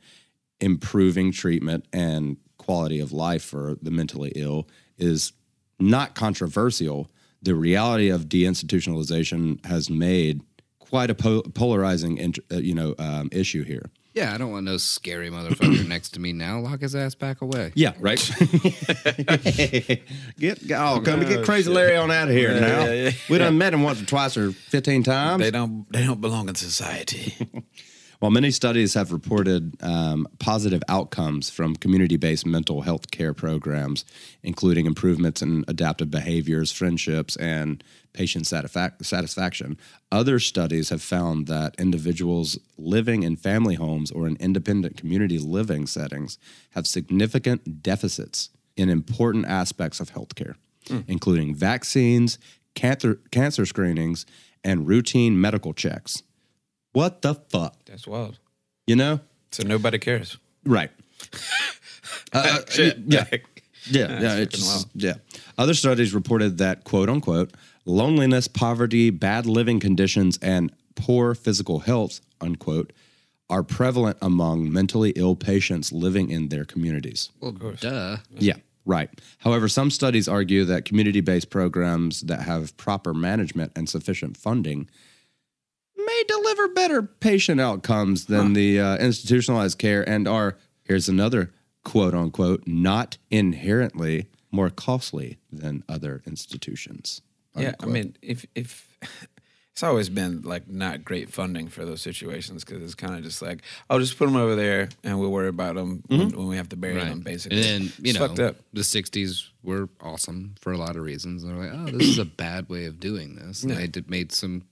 [0.60, 5.32] improving treatment and quality of life for the mentally ill, is
[5.78, 7.10] not controversial.
[7.40, 10.42] The reality of deinstitutionalization has made
[10.80, 13.90] quite a po- polarizing, uh, you know, um, issue here.
[14.18, 16.58] Yeah, I don't want no scary motherfucker next to me now.
[16.58, 17.70] Lock his ass back away.
[17.76, 18.18] Yeah, right.
[20.40, 22.84] get oh, come get oh, crazy Larry on out of here Yeah, now.
[22.86, 23.10] yeah, yeah.
[23.30, 25.40] We done met him once or twice or fifteen times.
[25.40, 27.32] They don't they don't belong in society.
[28.18, 34.04] While many studies have reported um, positive outcomes from community based mental health care programs,
[34.42, 39.78] including improvements in adaptive behaviors, friendships, and patient satisfac- satisfaction,
[40.10, 45.86] other studies have found that individuals living in family homes or in independent community living
[45.86, 46.38] settings
[46.70, 50.54] have significant deficits in important aspects of healthcare,
[51.06, 52.38] including vaccines,
[52.74, 54.26] cancer, cancer screenings,
[54.64, 56.24] and routine medical checks.
[56.92, 57.76] What the fuck?
[57.86, 58.38] That's wild.
[58.86, 59.20] You know?
[59.52, 60.38] So nobody cares.
[60.64, 60.90] Right.
[62.32, 62.98] Uh, Shit.
[63.06, 63.24] yeah.
[63.90, 64.88] Yeah, That's yeah, freaking it's just- wild.
[64.94, 65.14] yeah.
[65.56, 67.54] Other studies reported that quote unquote
[67.86, 72.92] loneliness, poverty, bad living conditions, and poor physical health unquote
[73.48, 77.30] are prevalent among mentally ill patients living in their communities.
[77.40, 78.18] Well, duh.
[78.36, 79.08] Yeah, right.
[79.38, 84.88] However, some studies argue that community based programs that have proper management and sufficient funding
[86.08, 91.52] may deliver better patient outcomes than the uh, institutionalized care and are, here's another
[91.84, 97.22] quote unquote, not inherently more costly than other institutions.
[97.56, 98.96] Yeah, I mean, if if
[99.72, 103.40] it's always been like not great funding for those situations because it's kind of just
[103.40, 106.56] like, I'll just put them over there and we'll worry about them when, when we
[106.56, 107.58] have to bury them, basically.
[107.58, 108.56] And then, you It's know, fucked up.
[108.72, 111.44] the 60s were awesome for a lot of reasons.
[111.44, 113.62] They're like, oh, this is a bad way of doing this.
[113.62, 114.64] And they did, made some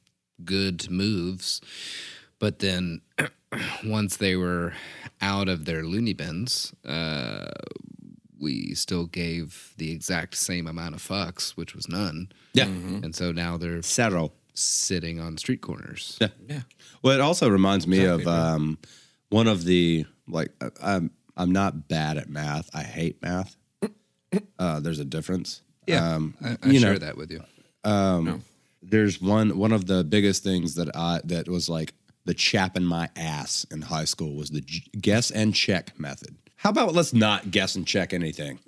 [0.45, 1.61] good moves.
[2.39, 3.01] But then
[3.85, 4.73] once they were
[5.21, 7.49] out of their loony bins, uh,
[8.39, 12.31] we still gave the exact same amount of fucks, which was none.
[12.53, 12.65] Yeah.
[12.67, 14.35] And so now they're Settle.
[14.55, 16.19] sitting on street corners.
[16.21, 16.29] Yeah.
[16.49, 16.61] Yeah.
[17.03, 18.79] Well, it also reminds me of um,
[19.31, 22.69] one of the like I- I'm I'm not bad at math.
[22.75, 23.57] I hate math.
[24.59, 25.63] Uh, there's a difference.
[25.93, 27.43] um, I, I you share know, that with you.
[28.89, 31.95] There's one one of the biggest things that I that was like
[32.25, 34.63] the chap in my ass in high school was the
[35.01, 36.37] guess and check method.
[36.57, 38.59] How about let's not guess and check anything?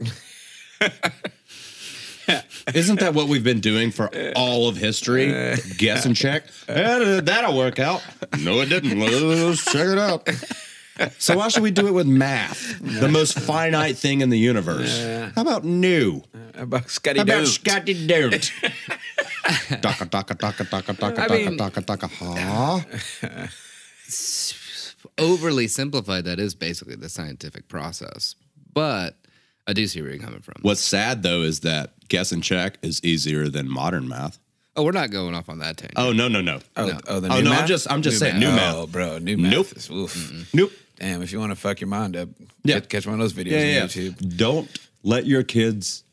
[2.74, 5.56] Isn't that what we've been doing for all of history?
[5.78, 6.44] Guess and check.
[6.66, 8.02] That'll work out.
[8.40, 9.00] No, it didn't.
[9.00, 10.28] Let's check it out.
[11.18, 12.78] So why should we do it with math?
[12.80, 14.98] The most finite thing in the universe.
[15.34, 16.22] How about new?
[16.54, 18.52] How About Scotty How about Scotty Don't?
[19.80, 22.84] Daka daka daka daka daka I daka mean- daka daka ha.
[25.16, 28.34] Overly simplified, that is basically the scientific process.
[28.72, 29.16] But
[29.66, 30.56] I do see where you're coming from.
[30.62, 34.38] What's sad though is that guess and check is easier than modern math.
[34.76, 35.98] Oh, we're not going off on that tangent.
[35.98, 36.60] Oh no no no.
[36.76, 36.98] Oh, No.
[37.08, 37.62] oh, the Oh no, math?
[37.62, 38.74] I'm just I'm just saying new math.
[38.74, 38.92] Oh, math.
[38.92, 39.52] bro, new math.
[39.52, 39.72] Nope.
[39.76, 40.54] Is, oof.
[40.54, 40.72] Nope.
[40.98, 42.28] Damn, if you want to fuck your mind up,
[42.64, 42.74] Yeah.
[42.80, 43.84] catch, catch one of those videos Yeah, on yeah.
[43.84, 44.36] YouTube.
[44.36, 44.68] Don't
[45.04, 46.04] let your kids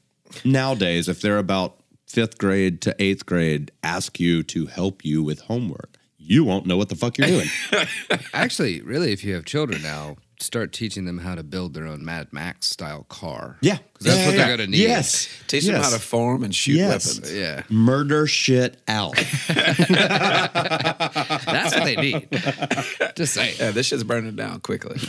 [0.44, 5.42] nowadays, if they're about fifth grade to eighth grade, ask you to help you with
[5.42, 5.98] homework.
[6.18, 7.48] You won't know what the fuck you're doing.
[8.34, 12.04] Actually, really, if you have children now, start teaching them how to build their own
[12.04, 13.58] Mad Max style car.
[13.62, 14.78] yeah, 'Cause that's Yeah, what yeah, they're gonna need.
[14.80, 17.16] Yes, Teach them how to farm and shoot Yes.
[17.16, 17.34] weapons.
[17.34, 19.16] Yeah, murder shit out.
[19.48, 19.76] that's
[21.76, 22.28] what they need.
[23.16, 23.56] Just saying.
[23.60, 25.00] Yeah, this shit's burning down quickly.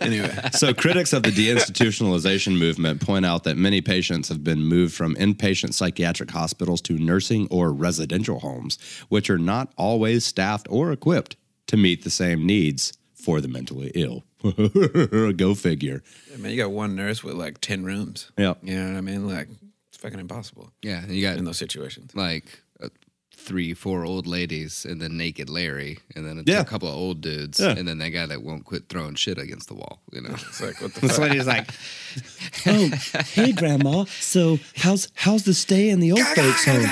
[0.00, 4.94] anyway, So, critics of the deinstitutionalization movement point out that many patients have been moved
[4.94, 8.78] from inpatient psychiatric hospitals to nursing or residential homes,
[9.08, 13.90] which are not always staffed or equipped to meet the same needs for the mentally
[13.94, 14.24] ill.
[15.36, 16.02] Go figure.
[16.32, 18.30] I mean, you got one nurse with like ten rooms.
[18.38, 18.54] Yeah.
[18.62, 19.26] you know what I mean.
[19.28, 19.48] Like,
[19.88, 22.14] it's fucking impossible Yeah, and you got in those situations.
[22.14, 22.44] like
[22.82, 22.88] uh,
[23.34, 26.60] three, four old ladies, and then naked Larry, and then a, Yeah.
[26.60, 27.70] a couple of old dudes, Yeah.
[27.76, 30.00] and then that guy that won't quit throwing shit against the wall.
[30.12, 31.28] You know, It's like what the This fuck?
[31.28, 31.68] lady's like,
[32.66, 32.88] "Oh,
[33.34, 34.04] hey, Grandma.
[34.20, 36.86] So how's how's the stay in the old folks' home?"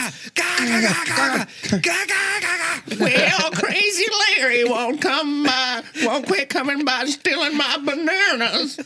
[3.00, 8.78] well, crazy Larry won't come by, won't quit coming by stealing my bananas.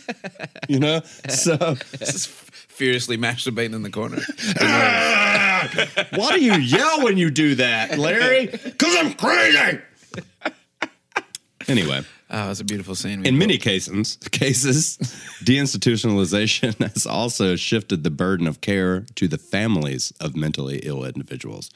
[0.69, 1.57] You know, so
[1.99, 4.21] Just furiously masturbating in the corner.
[6.19, 8.47] why do you yell when you do that, Larry?
[8.47, 9.81] Because I'm crazy.
[11.69, 12.03] Anyway,
[12.35, 13.21] Oh, it's a beautiful scene.
[13.21, 13.39] We in built.
[13.41, 14.97] many cases, cases,
[15.45, 21.71] deinstitutionalization has also shifted the burden of care to the families of mentally ill individuals.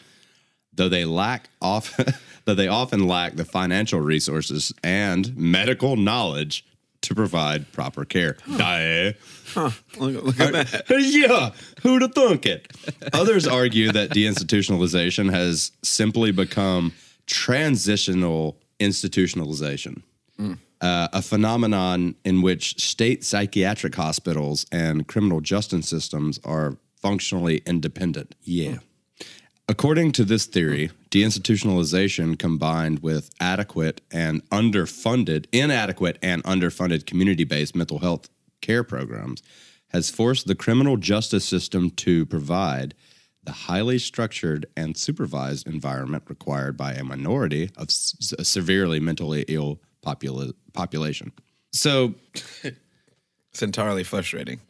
[0.77, 6.65] Though they lack often, though they often lack the financial resources and medical knowledge
[7.03, 8.37] to provide proper care.
[8.57, 9.15] Die.
[9.55, 10.85] Look, look at that.
[10.91, 11.51] yeah,
[11.83, 12.73] who'd have thunk it?
[13.13, 16.93] Others argue that deinstitutionalization has simply become
[17.27, 20.03] transitional institutionalization,
[20.39, 28.35] uh, a phenomenon in which state psychiatric hospitals and criminal justice systems are functionally independent.
[28.43, 28.79] Yeah.
[29.69, 37.75] According to this theory, deinstitutionalization combined with adequate and underfunded, inadequate and underfunded community based
[37.75, 38.29] mental health
[38.61, 39.43] care programs
[39.89, 42.95] has forced the criminal justice system to provide
[43.43, 49.81] the highly structured and supervised environment required by a minority of s- severely mentally ill
[50.05, 51.33] popula- population.
[51.73, 52.15] So,
[53.57, 54.61] It's entirely frustrating.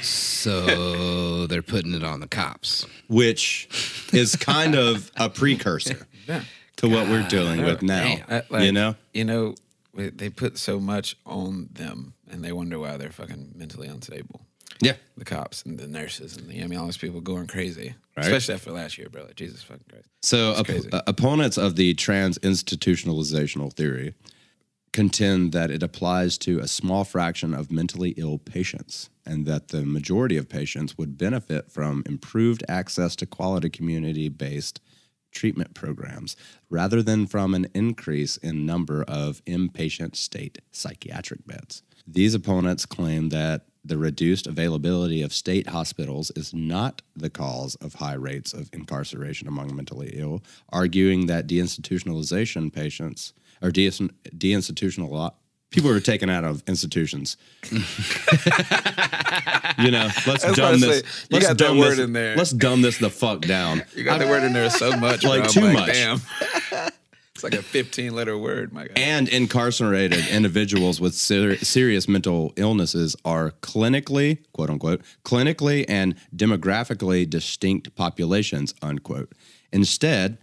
[0.00, 2.86] So they're putting it on the cops.
[3.06, 3.68] which
[4.14, 6.06] is kind of a precursor
[6.76, 8.16] to what we're dealing with now.
[8.26, 8.94] Uh, like, you know?
[9.12, 9.54] you know,
[9.92, 14.40] we- they put so much on them, and they wonder why they're fucking mentally unstable.
[14.80, 14.94] Yeah.
[15.18, 18.24] The cops and the nurses and the I mean, all these people going crazy, Right.
[18.24, 19.24] especially after last year, bro.
[19.24, 20.08] Like, Jesus fucking Christ.
[20.22, 20.90] So, op- crazy.
[20.90, 24.14] uh, opponents of the trans institutionalizational theory
[24.94, 29.84] contend that it applies to a small fraction of mentally ill patients and that the
[29.84, 34.80] majority of patients would benefit from improved access to quality community based
[35.32, 36.36] treatment programs
[36.70, 41.82] rather than from an increase in number of inpatient state psychiatric beds.
[42.06, 47.94] These opponents claim that the reduced availability of state hospitals is not the cause of
[47.94, 55.32] high rates of incarceration among mentally ill, arguing that deinstitutionalization patients or de- deinstitutional
[55.74, 57.36] people are taken out of institutions.
[57.72, 57.78] you
[59.90, 61.26] know, let's dumb say, this.
[61.28, 62.36] you let's got that dumb word this, in there.
[62.36, 63.82] Let's dumb this the fuck down.
[63.94, 65.50] You got the word in there so much, Like, bro.
[65.50, 65.92] Too much.
[65.92, 66.20] Damn.
[67.34, 68.96] it's like a 15 letter word, my God.
[68.96, 77.28] and incarcerated individuals with ser- serious mental illnesses are clinically, quote unquote, clinically and demographically
[77.28, 79.32] distinct populations, unquote.
[79.72, 80.38] Instead,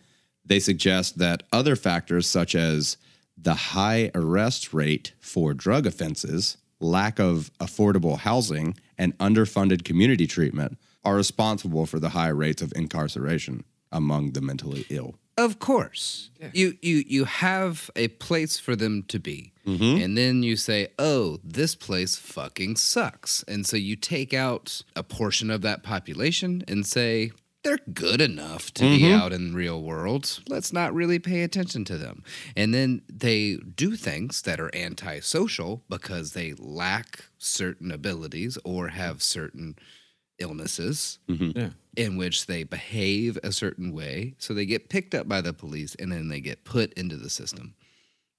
[0.45, 2.97] they suggest that other factors such as
[3.38, 10.77] the high arrest rate for drug offenses, lack of affordable housing, and underfunded community treatment
[11.04, 15.15] are responsible for the high rates of incarceration among the mentally ill.
[15.38, 16.30] Of course.
[16.54, 19.54] You you you have a place for them to be.
[19.65, 20.04] Mm-hmm.
[20.04, 25.04] And then you say, "Oh, this place fucking sucks." And so you take out a
[25.04, 27.32] portion of that population and say,
[27.63, 29.19] "They're good enough to be mm-hmm.
[29.19, 30.39] out in the real world.
[30.47, 32.24] Let's not really pay attention to them."
[32.56, 39.21] And then they do things that are antisocial because they lack certain abilities or have
[39.21, 39.76] certain
[40.41, 41.58] illnesses mm-hmm.
[41.58, 41.69] Yeah.
[41.95, 44.36] in which they behave a certain way.
[44.38, 47.30] So they get picked up by the police and then they get put into the
[47.30, 47.76] system,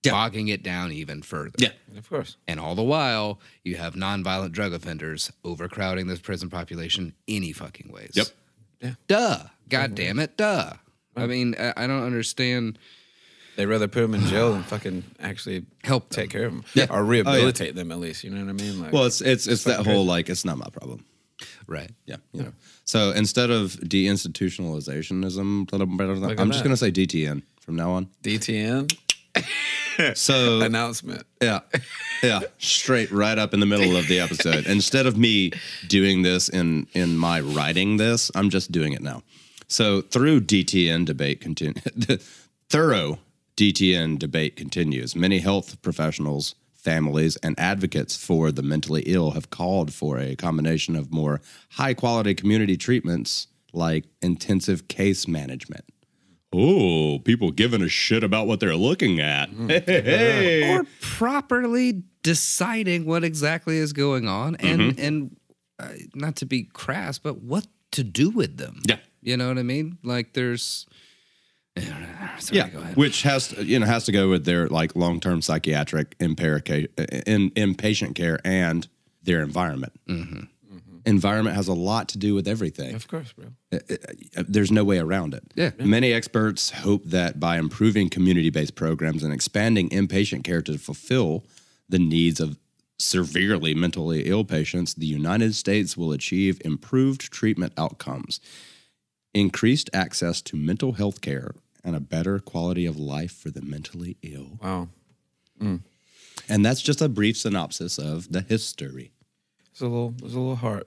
[0.05, 1.57] bogging it down even further.
[1.59, 1.73] Yeah.
[1.97, 2.37] Of course.
[2.47, 7.91] And all the while, you have nonviolent drug offenders overcrowding this prison population any fucking
[7.93, 8.13] ways.
[8.15, 8.27] Yep.
[8.83, 8.95] Yeah.
[9.09, 9.39] Duh.
[9.69, 10.37] God damn it.
[10.37, 10.73] Duh.
[11.17, 12.79] I mean, I, I don't understand.
[13.57, 16.17] They'd rather put them in jail than fucking actually Help them.
[16.23, 16.65] take care of them.
[16.75, 16.87] Yeah.
[16.91, 18.25] Or oh, rehabilitate them at least.
[18.25, 18.81] You know what I mean?
[18.81, 21.05] Like, Well, it's it's it's that whole like it's not my problem.
[21.67, 21.91] Right.
[22.07, 22.53] Yeah, you know.
[22.85, 26.37] So instead of deinstitutionalizationism, I'm just that.
[26.37, 28.09] going to say DTN from now on.
[28.23, 28.97] DTN
[30.15, 31.25] So announcement.
[31.41, 31.61] yeah,
[32.23, 34.67] yeah, straight right up in the middle of the episode.
[34.67, 35.53] Instead of me
[35.89, 39.23] doing this in in my writing this, I'm just doing it now.
[39.69, 41.81] So through DTN debate continue,
[42.69, 43.19] thorough
[43.57, 45.15] DTN debate continues.
[45.15, 50.97] Many health professionals, families, and advocates for the mentally ill have called for a combination
[50.97, 55.85] of more high quality community treatments like intensive case management.
[56.53, 59.51] Oh, people giving a shit about what they're looking at.
[59.51, 60.75] Mm, hey.
[60.75, 65.01] Or properly deciding what exactly is going on and, mm-hmm.
[65.01, 65.37] and
[65.79, 68.83] uh, not to be crass, but what to do with them.
[68.87, 68.99] Yeah.
[69.23, 69.99] You know what I mean?
[70.03, 70.87] Like there's.
[72.39, 75.41] Sorry, yeah, which has to, you know has to go with their like long term
[75.41, 78.87] psychiatric impair uh, in inpatient care and
[79.23, 79.95] their environment.
[80.07, 80.41] Mm-hmm.
[81.05, 82.95] Environment has a lot to do with everything.
[82.95, 83.47] Of course, bro.
[83.73, 83.97] Uh, uh,
[84.37, 85.43] uh, there's no way around it.
[85.55, 85.71] Yeah.
[85.79, 91.45] Many experts hope that by improving community based programs and expanding inpatient care to fulfill
[91.89, 92.57] the needs of
[92.99, 98.41] severely mentally ill patients, the United States will achieve improved treatment outcomes,
[99.35, 101.53] increased access to mental health care,
[101.85, 104.59] and a better quality of life for the mentally ill.
[104.63, 104.89] Wow.
[105.61, 105.81] Mm.
[106.49, 109.13] And that's just a brief synopsis of the history.
[109.73, 110.87] It's a little, it's a little heart.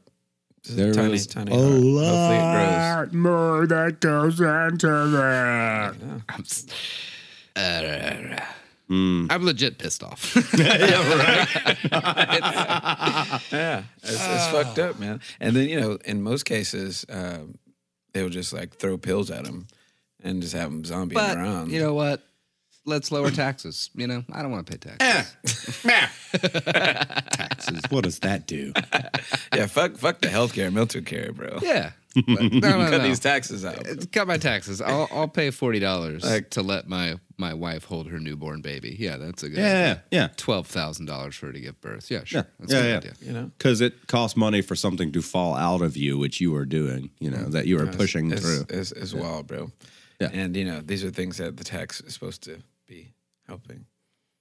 [0.59, 1.71] It's a There tiny, was tiny a heart.
[1.73, 5.95] Hopefully more that goes into that.
[9.31, 10.35] I'm legit pissed off.
[13.51, 15.21] Yeah, it's, it's fucked up, man.
[15.39, 17.57] And then you know, in most cases, um,
[18.13, 19.67] they'll just like throw pills at him
[20.23, 21.71] and just have him zombieing but around.
[21.71, 22.21] you know what?
[22.85, 23.89] Let's lower taxes.
[23.95, 25.85] You know, I don't want to pay taxes.
[25.85, 26.07] Eh.
[27.31, 27.81] Taxes.
[27.89, 28.73] What does that do?
[29.55, 31.59] yeah, fuck, fuck the healthcare, mental care, bro.
[31.61, 31.91] Yeah.
[32.15, 32.99] But- no, no, Cut no.
[32.99, 33.83] these taxes out.
[33.83, 33.95] bro.
[34.09, 34.79] Cut my taxes.
[34.81, 38.95] I'll I'll pay forty dollars Like- to let my my wife hold her newborn baby.
[38.97, 39.57] Yeah, that's a good.
[39.57, 40.03] Yeah, idea.
[40.11, 40.27] yeah.
[40.37, 42.09] Twelve thousand dollars for her to give birth.
[42.09, 42.41] Yeah, sure.
[42.41, 42.97] Yeah, That's yeah, a good yeah.
[42.97, 43.13] idea.
[43.21, 46.55] You know, Because it costs money for something to fall out of you, which you
[46.55, 48.65] are doing, you know, that you are pushing it's, through.
[48.69, 49.71] As it's wild, bro.
[50.21, 50.29] Yeah.
[50.31, 52.63] And you know, these are things that the tax is supposed to be
[53.47, 53.85] helping.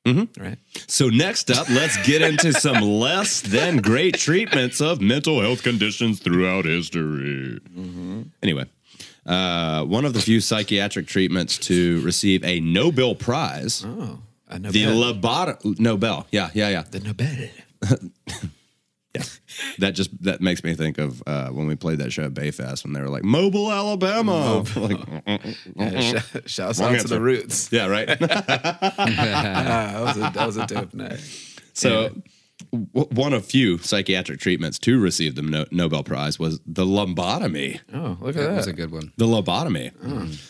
[0.06, 0.42] Mm-hmm.
[0.42, 0.58] Right.
[0.86, 6.20] So next up, let's get into some less than great treatments of mental health conditions
[6.20, 7.58] throughout history.
[8.42, 8.66] Anyway,
[9.24, 14.70] uh, one of the few psychiatric treatments to receive a Nobel Prize, Oh, I know.
[14.70, 15.56] the better.
[15.64, 16.26] Nobel.
[16.30, 16.82] Yeah, yeah, yeah.
[16.90, 17.48] the Nobel.
[19.78, 22.84] That just that makes me think of uh, when we played that show at Bayfest
[22.84, 24.64] when they were like Mobile, Alabama.
[24.76, 24.98] Like,
[25.76, 27.68] Yeah, sh- shouts out to the roots.
[27.72, 28.08] yeah, right.
[28.18, 31.20] That was a that was a dope night.
[31.72, 32.14] So,
[32.72, 37.80] w- one of few psychiatric treatments to receive the no- Nobel Prize was the lobotomy.
[37.92, 38.56] Oh, look at That that.
[38.56, 39.12] was a good one.
[39.16, 39.92] The lobotomy.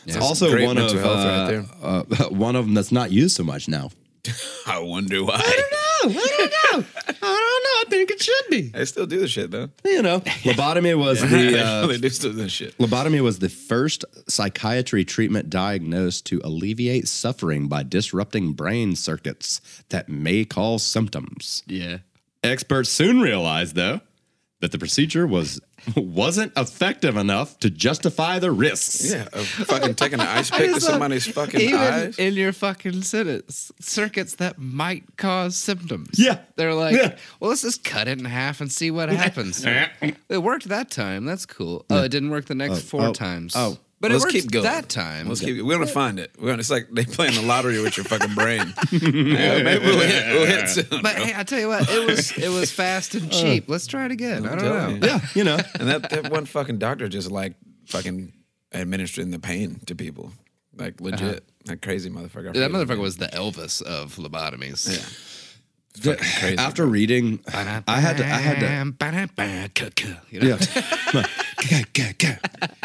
[0.07, 2.27] It's also Great one of mental health uh, right there.
[2.27, 3.91] uh, one of them that's not used so much now.
[4.67, 5.35] I wonder why.
[5.37, 5.63] I
[6.03, 6.21] don't know.
[6.21, 6.87] I don't know.
[7.23, 7.54] I
[7.97, 8.63] think it should be.
[8.69, 9.71] They still do the shit though.
[9.85, 12.77] You know, lobotomy was the uh, they do still do this shit.
[12.79, 20.09] lobotomy was the first psychiatry treatment diagnosed to alleviate suffering by disrupting brain circuits that
[20.09, 21.63] may cause symptoms.
[21.67, 21.99] Yeah.
[22.43, 24.01] Experts soon realized, though,
[24.61, 25.61] that the procedure was
[25.97, 29.11] wasn't effective enough to justify the risks.
[29.11, 32.19] Yeah, of fucking taking an ice pick to somebody's fucking Even eyes.
[32.19, 36.19] in your fucking sentence, circuits that might cause symptoms.
[36.19, 36.39] Yeah.
[36.57, 37.17] They're like, Yeah.
[37.41, 39.65] well, let's just cut it in half and see what happens.
[39.65, 41.25] it worked that time.
[41.25, 41.85] That's cool.
[41.91, 43.55] Oh, it didn't work the next oh, four oh, times.
[43.57, 43.79] oh.
[44.05, 44.65] But Let's it keep going.
[44.65, 45.29] that time.
[45.29, 45.63] Let's keep.
[45.65, 46.31] We're gonna find it.
[46.39, 46.59] We're gonna.
[46.61, 48.75] It's like they playing the lottery with your fucking brain.
[48.93, 50.27] Yeah, maybe we'll hit.
[50.35, 51.03] We'll hit soon.
[51.03, 53.65] But hey, I tell you what, it was it was fast and uh, cheap.
[53.69, 54.47] Let's try it again.
[54.47, 54.89] I don't know.
[54.89, 54.99] you.
[55.03, 55.57] Yeah, you know.
[55.81, 57.55] And that, that one fucking doctor just like
[57.87, 58.33] fucking
[58.73, 60.33] administering the pain to people,
[60.77, 61.41] like legit, uh-huh.
[61.65, 62.51] that crazy motherfucker.
[62.51, 62.99] I That forget his motherfucker name.
[63.01, 65.34] was the Elvis of lobotomies.
[65.97, 66.59] Fucking crazy.
[66.59, 67.93] After reading, I had to.
[67.93, 68.17] I had
[68.61, 69.91] to.
[69.91, 70.19] to.
[70.31, 70.47] You know?
[70.49, 70.59] Yeah.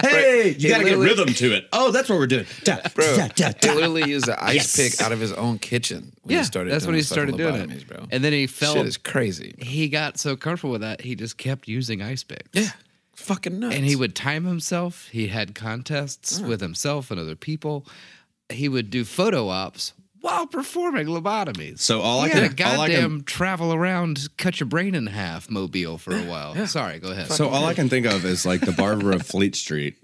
[0.01, 1.67] hey, you gotta get rhythm to it.
[1.73, 2.45] Oh, that's what we're doing.
[2.63, 4.97] Da, Bro, da, da, he literally used an ice Yes.
[4.97, 6.13] pick out of his own kitchen.
[6.23, 7.87] When Yeah, he started that's when he started doing it.
[7.87, 8.05] bro.
[8.11, 9.55] And then he felt shit is crazy.
[9.59, 12.47] he got so comfortable with that, he just kept using ice picks.
[12.53, 12.71] Yeah,
[13.15, 13.75] fucking nuts.
[13.75, 15.09] And he would time himself.
[15.11, 16.47] He had contests mm.
[16.47, 17.85] with himself and other people.
[18.49, 21.79] He would do photo ops while performing lobotomies.
[21.79, 24.67] So all he I had can, a all I goddamn can, travel around, cut your
[24.67, 26.67] brain in half mobile for a while.
[26.67, 27.27] Sorry, go ahead.
[27.27, 29.95] so all I can think of is like the barber of Fleet Street,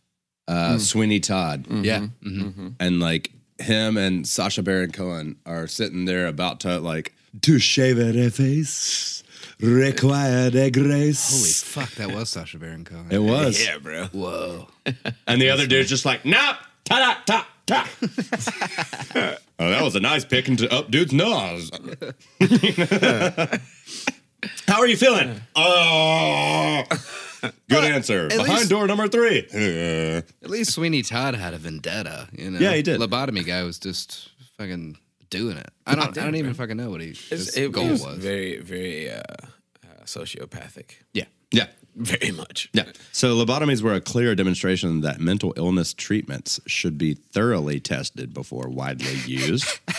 [0.48, 2.00] uh, Sweeney Todd, yeah.
[2.22, 2.48] Mm-hmm.
[2.48, 2.74] mhm.
[2.80, 7.98] and like him and Sasha Baron Cohen are sitting there about to like to shave
[7.98, 9.22] a face
[9.60, 11.30] required a grace.
[11.74, 13.06] Holy fuck, that was Sasha Baron Cohen.
[13.10, 14.06] it was, yeah, bro.
[14.06, 14.68] Whoa.
[15.26, 17.88] and the other dude's just like, nope, ta da ta ta.
[19.58, 21.70] oh, that was a nice pick into up dude's nose.
[24.68, 25.40] How are you feeling?
[25.56, 26.82] Oh,
[27.68, 28.28] good answer.
[28.28, 29.46] Behind least- door number three.
[29.52, 32.58] Uh, At least Sweeney Todd had a vendetta, you know.
[32.58, 33.00] Yeah, he did.
[33.00, 34.96] Lobotomy guy was just fucking
[35.30, 35.68] doing it.
[35.86, 36.16] I don't.
[36.16, 38.18] I don't even fucking know what he It's, his it, goal was, was.
[38.18, 39.20] very, very uh,
[39.84, 40.92] uh, sociopathic.
[41.12, 41.24] yeah.
[41.56, 41.66] Yeah.
[41.96, 42.68] Very much.
[42.74, 42.84] Yeah.
[43.12, 48.68] So lobotomies were a clear demonstration that mental illness treatments should be thoroughly tested before
[48.68, 49.66] widely used.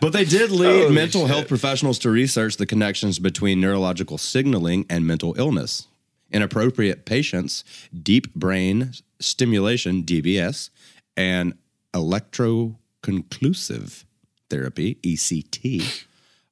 [0.00, 1.30] but they did lead Holy mental shit.
[1.30, 5.86] health professionals to research the connections between neurological signaling and mental illness.
[6.32, 7.62] In appropriate patients,
[8.02, 10.70] deep brain stimulation, DBS,
[11.16, 11.54] and
[11.94, 14.02] electroconvulsive
[14.50, 16.06] therapy, ECT,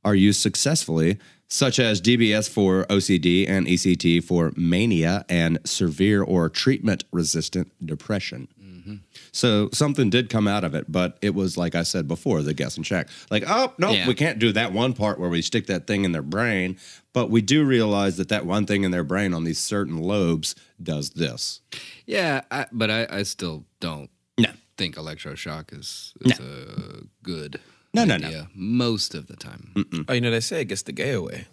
[0.07, 6.49] are used successfully, such as DBS for OCD and ECT for mania and severe or
[6.49, 8.49] treatment resistant depression.
[8.61, 8.95] Mm-hmm.
[9.33, 12.55] So something did come out of it, but it was like I said before, the
[12.55, 13.09] guess and check.
[13.31, 14.07] Like, oh no, Yeah.
[14.09, 16.79] we can't do that one part where we stick that thing in their brain,
[17.13, 20.55] but we do realize that that one thing in their brain on these certain lobes
[20.83, 21.61] does this.
[22.07, 24.51] Yeah, I, but I, I still don't No.
[24.77, 27.61] think electroshock is, is a good
[27.97, 28.27] No, no, no.
[28.29, 29.73] idea most of the time.
[30.09, 31.47] Oh, you know they say it gets the gay away.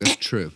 [0.00, 0.52] That's true.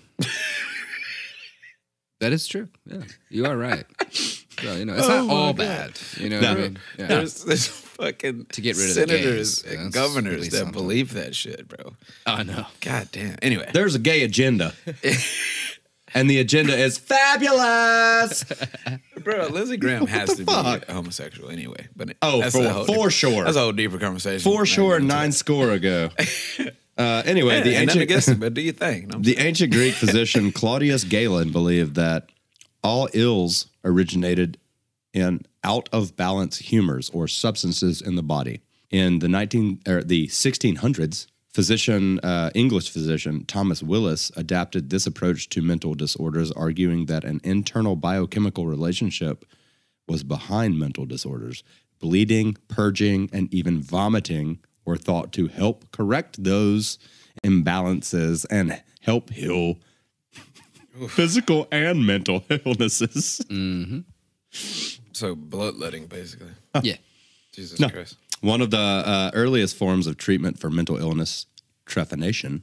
[2.20, 2.68] that is true.
[2.86, 3.84] Yeah, you are right.
[4.10, 5.98] So, you know, it's not oh all bad.
[6.16, 6.60] You know what I No.
[6.60, 6.78] mean?
[6.98, 7.06] Yeah.
[7.08, 9.72] There's there's fucking To get rid of the senators gays.
[9.74, 10.72] and That's governors really that something.
[10.72, 11.94] believe that shit, bro.
[12.24, 12.66] I know.
[12.80, 13.36] God damn.
[13.42, 14.72] Anyway, There's a gay agenda.
[16.14, 18.44] and the agenda is fabulous.
[19.22, 20.86] bro, Lindsey Graham has to fuck?
[20.86, 21.88] be homosexual anyway.
[21.96, 23.44] But Oh, that's for- for sure.
[23.44, 24.40] That's a whole deeper conversation.
[24.50, 26.10] For sure, nine score ago.
[26.96, 29.08] Uh, anyway, the ain't ancient against it, but do you think?
[29.08, 32.30] No, the ancient Greek physician Claudius Galen believed that
[32.84, 34.58] all ills originated
[35.12, 38.60] in out of balance humors or substances in the body.
[38.92, 45.48] In the 19 or the 1600s, physician uh, English physician Thomas Willis adapted this approach
[45.50, 49.44] to mental disorders, arguing that an internal biochemical relationship
[50.08, 51.62] was behind mental disorders.
[52.00, 56.98] Bleeding, purging, and even vomiting were thought to help correct those
[57.42, 59.78] imbalances and help heal
[61.08, 63.40] physical and mental illnesses.
[65.12, 66.50] so bloodletting, basically.
[66.82, 66.96] Yeah.
[67.52, 67.88] Jesus No.
[67.88, 68.16] Christ.
[68.44, 71.46] One of the uh, earliest forms of treatment for mental illness,
[71.86, 72.62] trepanation,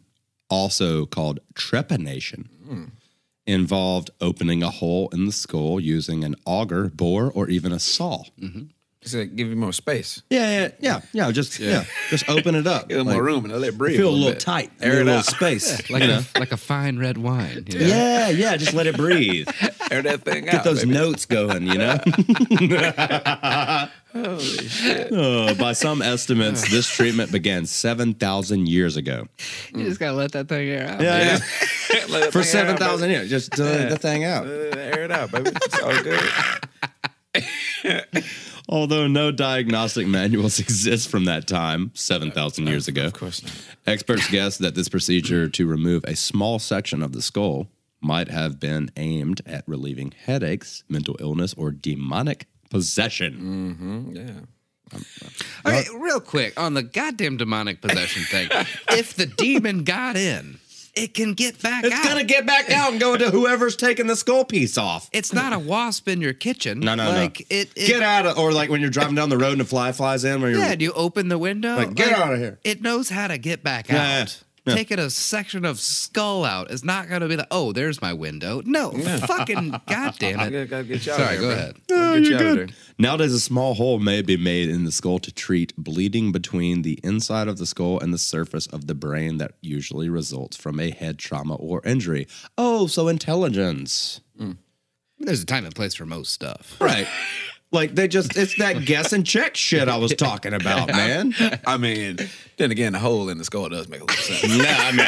[0.49, 2.47] also called trephination,
[3.47, 8.23] involved opening a hole in the skull using an auger, bore, or even a saw.
[9.01, 10.21] It's like give you more space.
[10.29, 11.32] Yeah, yeah, yeah, yeah.
[11.32, 12.88] Just yeah, just open it up.
[12.88, 13.97] Give them Like, more room and let it breathe.
[13.97, 14.39] Feel a little bit.
[14.39, 14.69] tight.
[14.79, 15.25] Air Air it a little out.
[15.25, 15.82] space.
[15.89, 17.65] Like a like a fine red wine.
[17.67, 17.86] You know?
[17.88, 18.57] Yeah, yeah.
[18.57, 19.47] Just let it breathe.
[19.91, 20.57] Air that thing Get out.
[20.57, 20.93] Get those baby.
[20.93, 21.65] notes going.
[21.65, 21.97] You know.
[24.14, 25.07] Holy shit.
[25.12, 29.28] Oh, by some estimates, this treatment began seven thousand years ago.
[29.74, 31.01] You just gotta let that thing air out.
[31.01, 31.39] Yeah,
[32.09, 33.30] Let that for thing seven out, thousand years.
[33.30, 34.45] Just uh, let the thing out.
[34.45, 35.51] Uh, Air it out, baby.
[35.55, 36.22] It's all good.
[38.70, 43.51] Although no diagnostic manuals exist from that time, 7,000 years ago, Of course not.
[43.86, 47.68] experts guess that this procedure to remove a small section of the skull
[48.01, 53.76] might have been aimed at relieving headaches, mental illness, or demonic possession.
[53.78, 54.39] Mm-hmm, Yeah.
[55.65, 58.49] Okay, real quick on the goddamn demonic possession thing.
[58.97, 60.59] if the demon got in,
[60.95, 61.91] it can get back out.
[61.91, 62.03] It's out.
[62.03, 65.09] gonna get back out and go to whoever's taking the skull piece off.
[65.13, 66.82] it's not a wasp in your kitchen.
[66.82, 67.45] No, no, like, no.
[67.49, 69.65] It, it, Get out of, or like when you're driving down the road and a
[69.65, 71.78] fly flies in, where you're Yeah, and you open the window.
[71.78, 72.59] Like, get of here.
[72.65, 74.01] It knows how to get back Yeah, out.
[74.01, 74.26] yeah,
[74.66, 74.76] yeah.
[74.76, 78.14] Taking a section of skull out is not going to be like, oh, there's my
[78.14, 78.62] window.
[78.64, 78.91] No,
[79.26, 80.51] fucking goddamn I it.
[80.51, 81.55] gotta, gotta get you out Sorry, of go bro.
[81.57, 81.76] ahead.
[81.88, 82.72] Gotta get you out.
[82.99, 86.99] Nowadays, a small hole may be made in the skull to treat bleeding between the
[87.03, 90.91] inside of the skull and the surface of the brain that usually results from a
[90.91, 92.28] head trauma or injury.
[92.57, 94.22] Oh, so intelligence.
[95.24, 96.78] There's a time and place for most stuff.
[96.80, 97.07] Right.
[97.74, 101.34] Like they just, it's that guess and check shit I was talking about, man.
[101.65, 102.17] I mean,
[102.57, 104.57] then again, a hole in the skull does make a little sense.
[104.57, 105.07] Nah, I mean,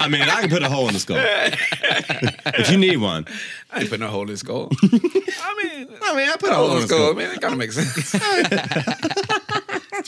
[0.00, 3.24] I mean, I can put a hole in the skull if you need one.
[3.70, 4.68] I ain't putting a hole in the skull.
[4.82, 7.12] I mean, I mean, I put a hole in the skull.
[7.12, 7.20] skull.
[7.20, 8.12] I mean, it kind of makes sense.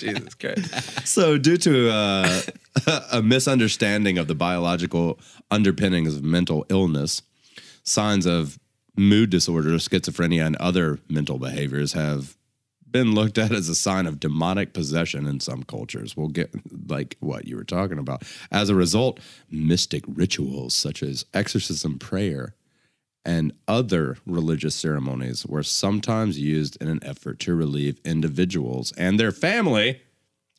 [0.00, 1.06] Jesus Christ.
[1.06, 2.40] So, due to uh,
[3.12, 5.18] a misunderstanding of the biological
[5.50, 7.22] underpinnings of mental illness,
[7.84, 8.58] signs of
[9.00, 12.36] mood disorders, schizophrenia, and other mental behaviors have
[12.88, 16.16] been looked at as a sign of demonic possession in some cultures.
[16.16, 16.52] We'll get
[16.88, 18.24] like what you were talking about.
[18.50, 19.20] As a result,
[19.50, 22.54] mystic rituals such as exorcism prayer
[23.24, 29.32] and other religious ceremonies were sometimes used in an effort to relieve individuals and their
[29.32, 30.00] family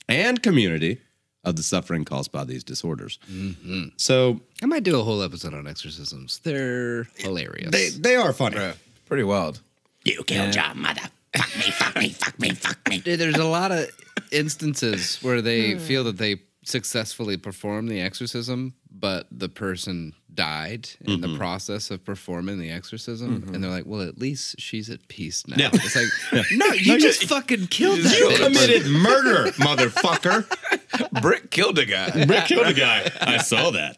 [0.07, 1.01] and community
[1.43, 3.19] of the suffering caused by these disorders.
[3.31, 3.89] Mm-hmm.
[3.97, 6.39] So I might do a whole episode on exorcisms.
[6.43, 7.71] They're hilarious.
[7.71, 8.57] they they are funny.
[8.57, 8.75] Bruh,
[9.05, 9.61] pretty wild.
[10.03, 11.01] You killed your mother.
[11.35, 12.97] Fuck me, fuck me, fuck me, fuck me.
[13.15, 13.87] There's a lot of
[14.31, 15.79] instances where they hmm.
[15.79, 21.37] feel that they successfully performed the exorcism, but the person died in the mm-hmm.
[21.37, 23.61] process of performing the exorcism, and mm-hmm.
[23.61, 25.69] they're like, "Well, at least she's at peace now." Yeah.
[25.73, 28.43] It's like, no, you just fucking killed that You bitch.
[28.45, 30.45] committed murder, motherfucker.
[31.21, 32.25] Brick killed a guy.
[32.25, 33.09] Brick killed a guy.
[33.21, 33.97] I saw that.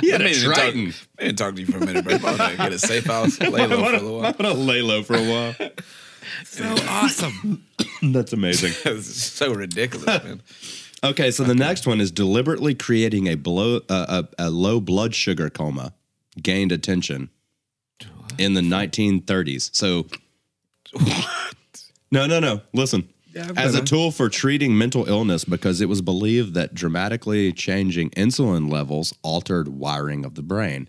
[0.00, 0.92] He had I a didn't talk, Triton.
[1.18, 2.14] I didn't talk to you for a minute, bro.
[2.14, 5.02] I'm gonna get a safe house, lay low for a little I'm gonna lay low
[5.02, 5.54] for a while.
[6.44, 7.64] so awesome.
[8.02, 8.72] That's amazing.
[8.96, 10.42] It's so ridiculous, man.
[11.02, 15.14] Okay, so the next one is deliberately creating a blow uh, a, a low blood
[15.14, 15.92] sugar coma
[16.42, 17.30] gained attention
[18.38, 19.74] in the 1930s.
[19.74, 20.06] So
[20.92, 21.54] what?
[22.10, 22.60] No, no, no.
[22.72, 23.08] Listen.
[23.56, 28.70] As a tool for treating mental illness because it was believed that dramatically changing insulin
[28.70, 30.88] levels altered wiring of the brain.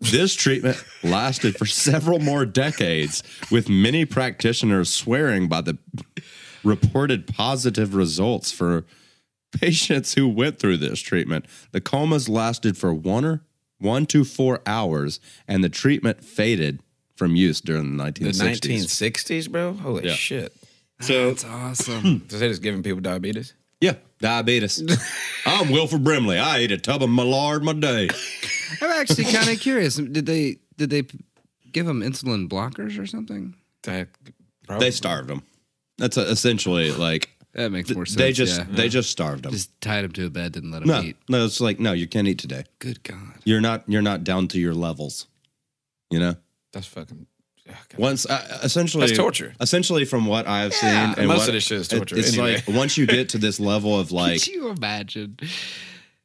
[0.00, 5.78] This treatment lasted for several more decades, with many practitioners swearing by the
[6.62, 8.84] reported positive results for
[9.52, 11.46] patients who went through this treatment.
[11.72, 13.44] The comas lasted for one or
[13.78, 16.80] one to four hours, and the treatment faded
[17.16, 18.84] from use during the The 1960s.
[18.84, 19.72] 1960s, bro.
[19.74, 20.14] Holy Yeah.
[20.14, 20.54] shit!
[21.06, 22.26] So, That's awesome.
[22.28, 23.54] So they just giving people diabetes.
[23.80, 24.82] yeah, diabetes.
[25.46, 26.38] I'm Wilford Brimley.
[26.38, 28.08] I eat a tub of Millard my day.
[28.80, 29.96] I'm actually kind of curious.
[29.96, 31.02] Did they did they
[31.72, 33.54] give them insulin blockers or something?
[33.82, 34.08] That,
[34.78, 35.42] They starved them.
[35.98, 38.16] That's uh essentially like That makes more sense.
[38.16, 38.66] they just yeah.
[38.70, 39.52] they just starved them.
[39.52, 41.16] just tied him to a bed, didn't let him no, eat.
[41.28, 42.64] no, it's like no, you can't eat today.
[42.78, 43.34] Good God.
[43.44, 45.26] You're not you're not down to your levels.
[46.10, 46.36] You know.
[46.72, 47.26] That's fucking.
[47.96, 49.54] Once uh, essentially That's torture.
[49.60, 52.18] Essentially, from what I've Yeah, seen, and most what- of this shit is it- torture
[52.18, 52.56] it's anyway.
[52.56, 55.38] like once you get to this level of like Could you imagine?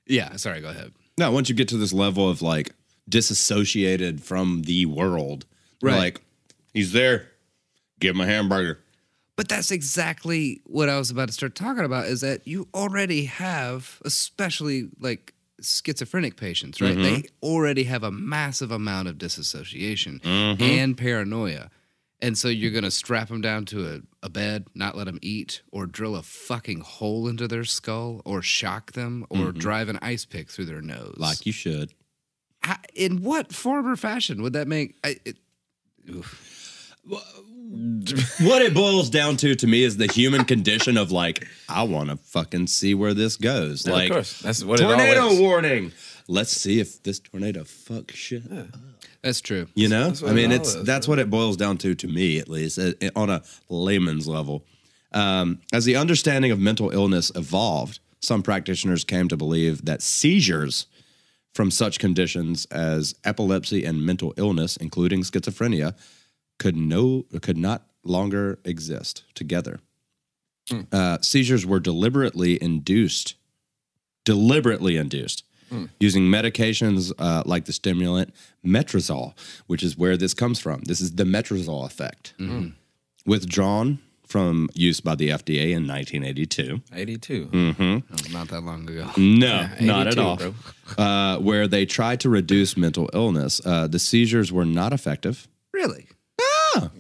[0.06, 0.92] Yeah, sorry, go ahead.
[1.18, 2.72] no, once you get to this level of like
[3.08, 5.46] disassociated from the world,
[5.82, 5.98] Right.
[5.98, 6.22] like
[6.74, 7.30] he's there,
[8.00, 8.80] give him a hamburger.
[9.36, 13.26] But that's exactly what I was about to start talking about is that you already
[13.26, 16.95] have, especially like schizophrenic patients, right?
[16.95, 17.22] Mm-hmm.
[17.22, 20.62] They already have a massive amount of disassociation mm-hmm.
[20.62, 21.70] and paranoia.
[22.22, 25.20] And so you're going to strap them down to a, a bed, not let them
[25.22, 29.60] eat, or drill a fucking hole into their skull, or shock them, or mm-hmm.
[29.60, 31.16] drive an ice pick through their nose.
[31.18, 31.93] like you should.
[32.62, 34.97] How- in what form or fashion would that make?
[35.03, 35.38] I, it,
[37.06, 42.10] What it boils down to to me is the human condition of like, I want
[42.10, 43.86] to fucking see where this goes.
[43.86, 45.39] Yeah, like, of course, that's what it tornado always.
[45.39, 45.91] warning.
[46.28, 48.43] Let's see if this tornado fuck shit.
[49.22, 49.68] that's true.
[49.76, 52.50] You know, I mean, it's is, that's what it boils down to to me, at
[52.50, 54.64] least, uh, uh, on a layman's level.
[55.12, 60.86] Um, as the understanding of mental illness evolved, some practitioners came to believe that seizures
[61.54, 65.95] from such conditions as epilepsy and mental illness, including schizophrenia,
[66.60, 69.80] could no could not longer exist together.
[70.91, 73.34] Uh, seizures were deliberately induced,
[74.24, 75.43] deliberately induced,
[75.99, 78.34] using medications uh, like the stimulant
[78.64, 79.34] Metrazol,
[79.66, 80.82] which is where this comes from.
[80.82, 82.36] This is the Metrazol effect,
[83.26, 83.97] withdrawn
[84.28, 86.82] from use by the FDA in 1982.
[86.93, 87.45] 82.
[87.47, 88.07] Mm.
[88.07, 89.10] That was not that long ago.
[89.18, 90.39] No, not at all.
[90.97, 95.47] Uh, where they tried to reduce mental illness, uh, the seizures were not effective.
[95.72, 96.07] Really?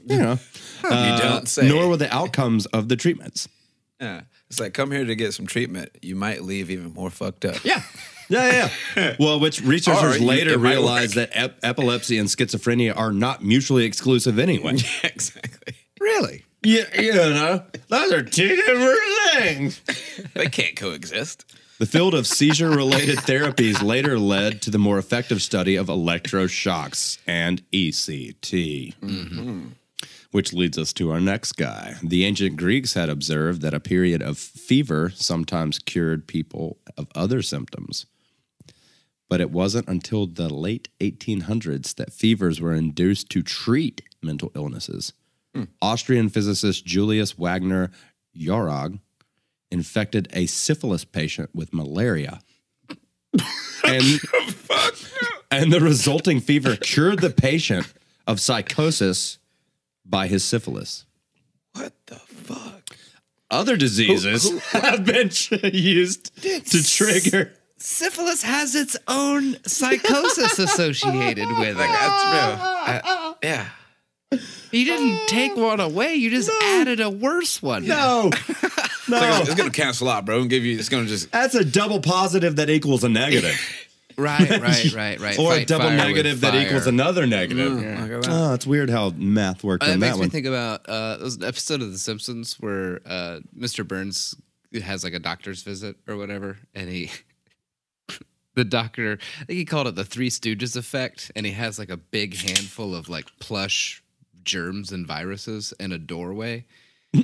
[0.05, 0.39] You know,
[0.83, 1.67] you uh, don't say.
[1.67, 3.47] nor were the outcomes of the treatments.
[3.99, 4.21] Yeah.
[4.49, 5.91] It's like come here to get some treatment.
[6.01, 7.63] You might leave even more fucked up.
[7.63, 7.83] Yeah.
[8.29, 9.15] Yeah, yeah.
[9.19, 13.85] well, which researchers Or later it realized that ep- epilepsy and schizophrenia are not mutually
[13.85, 14.77] exclusive anyway.
[15.03, 15.75] Yeah, exactly.
[15.99, 16.45] Really?
[16.63, 18.99] yeah, you know, those are two different
[19.33, 19.81] things.
[20.33, 21.45] They can't coexist.
[21.79, 27.19] The field of seizure related therapies later led to the more effective study of electroshocks
[27.25, 28.95] and ECT.
[28.95, 29.67] Mm-hmm.
[30.31, 31.95] Which leads us to our next guy.
[32.03, 37.41] The ancient Greeks had observed that a period of fever sometimes cured people of other
[37.41, 38.05] symptoms.
[39.29, 45.13] But it wasn't until the late 1800s that fevers were induced to treat mental illnesses.
[45.55, 45.63] Hmm.
[45.81, 47.89] Austrian physicist Julius Wagner
[48.37, 48.99] Jauregg
[49.71, 52.39] infected a syphilis patient with malaria.
[53.83, 54.19] And,
[55.51, 57.91] and the resulting fever cured the patient
[58.27, 59.37] of psychosis
[60.05, 61.05] by his syphilis.
[61.73, 62.95] What the fuck?
[63.51, 65.29] Other diseases have been
[65.73, 67.53] used to trigger.
[67.77, 71.77] Syphilis has its own psychosis associated with it.
[71.77, 72.61] That's real.
[72.61, 73.69] I- yeah.
[74.31, 77.87] You didn't take one away, you just added a worse one.
[77.87, 78.29] No,
[79.09, 79.17] It's, no.
[79.19, 80.41] like, it's gonna cancel out, bro.
[80.41, 80.77] And give you.
[80.77, 81.31] It's gonna just.
[81.31, 83.59] That's a double positive that equals a negative,
[84.17, 85.39] Right, right, right, right.
[85.39, 86.61] or a Fight double fire with negative that fire.
[86.67, 87.73] equals another negative.
[87.73, 88.27] Look at that.
[88.29, 90.29] Oh, it's weird how math worked Uh, That on makes that me one.
[90.29, 93.87] think about uh, there was an episode of The Simpsons where uh, Mr.
[93.87, 94.35] Burns
[94.83, 97.09] has like a doctor's visit or whatever, and he,
[98.53, 101.89] the doctor, I think he called it the Three Stooges effect, and he has like
[101.89, 104.03] a big handful of like plush
[104.49, 106.65] germs and viruses in a doorway,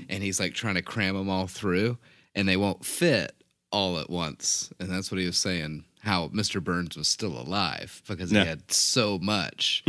[0.10, 1.98] and he's like trying to cram them all through,
[2.36, 3.34] and they won't fit
[3.72, 5.84] all at once, and that's what he was saying.
[6.02, 6.64] How Mr.
[6.64, 8.44] Burns was still alive because Yeah.
[8.44, 9.84] he had so much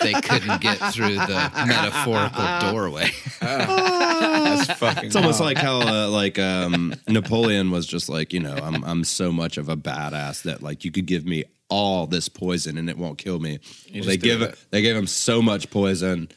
[0.00, 3.10] they couldn't get through the metaphorical doorway.
[3.40, 5.04] That's fucking.
[5.08, 9.04] It's almost like how uh, like um, Napoleon was just like you know I'm I'm
[9.04, 12.88] so much of a badass that like you could give me all this poison and
[12.88, 13.58] it won't kill me.
[13.94, 16.28] Well, they give it they gave him so much poison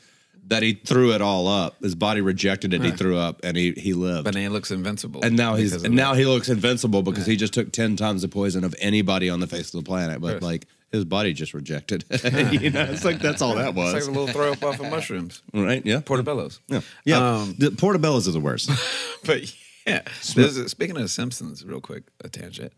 [0.47, 1.81] that he threw it all up.
[1.81, 2.81] His body rejected it.
[2.83, 4.25] He threw up and he he lived.
[4.25, 5.21] But then he looks invincible.
[5.23, 5.97] and now he's because of and it.
[5.97, 9.39] now he looks invincible because he just took ten times the poison of anybody on
[9.39, 10.19] the face of the planet.
[10.21, 10.41] But Yes.
[10.41, 12.03] like his body just rejected.
[12.11, 14.79] you know, it's like that's all that It's was, like a little throw up off
[14.81, 15.41] of mushrooms.
[15.53, 15.85] right?
[15.85, 16.59] Yeah, Portobellos.
[16.67, 17.35] yeah, yeah.
[17.37, 18.69] Um, the portobellos are the worst.
[19.23, 19.53] But
[19.85, 20.01] yeah,
[20.35, 22.73] there's a, speaking of Simpsons, real quick, a tangent.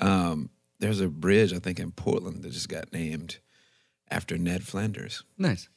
[0.00, 0.48] Um,
[0.80, 3.38] there's a bridge I think in Portland that just got named
[4.10, 5.22] after Ned Flanders.
[5.38, 5.68] Nice.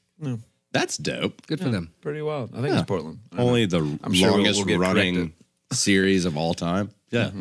[0.79, 1.45] That's dope.
[1.47, 1.91] Good for them.
[2.01, 2.51] Pretty wild.
[2.55, 3.19] I think it's Portland.
[3.31, 3.49] I don't know.
[3.49, 5.33] Only the I'm sure we'll- longest we'll get running
[5.71, 6.91] series of all time.
[7.11, 7.31] Yeah.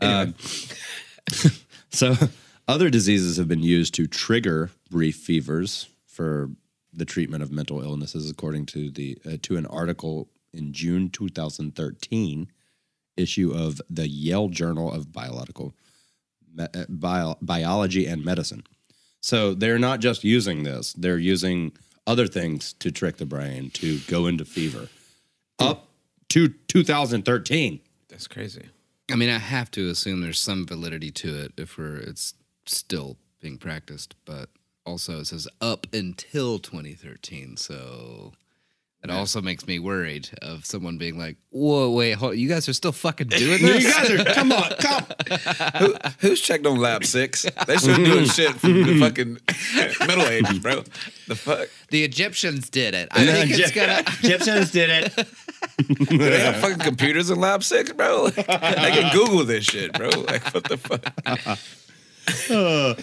[0.00, 0.34] Anyway,
[1.90, 2.14] So,
[2.68, 6.50] other diseases have been used to trigger brief fevers for
[6.92, 12.50] the treatment of mental illnesses, according to the uh, to an article in June 2013
[13.16, 15.74] issue of the Yale Journal of Biological
[16.54, 18.62] Me- uh, Bio, Biology and Medicine.
[19.20, 21.72] So they're not just using this; they're using
[22.08, 24.88] other things to trick the brain to go into fever.
[25.58, 25.88] Up
[26.30, 27.80] to 2013.
[28.08, 28.70] that's crazy.
[29.10, 32.34] I mean, I have to assume there's some validity to it if we're it's
[32.66, 34.48] still being practiced, but
[34.84, 38.32] also it says up until 2013, so
[39.04, 42.72] it also makes me worried of someone being like, "Whoa, wait, hold, you guys are
[42.72, 45.04] still fucking doing this?" You guys are come on, come.
[45.78, 47.46] Who, who's checked on Lab Six?
[47.66, 49.38] They should be doing shit from the fucking
[50.06, 50.82] Middle Ages, bro.
[51.28, 51.68] The fuck?
[51.90, 53.08] the Egyptians did it.
[53.12, 54.02] I think it's gonna.
[54.22, 55.14] Egyptians did it.
[56.08, 58.24] Do they have fucking computers in Lab Six, bro?
[58.24, 60.08] Like, they can Google this shit, bro.
[60.08, 61.58] Like, what the fuck?
[62.50, 62.94] Uh,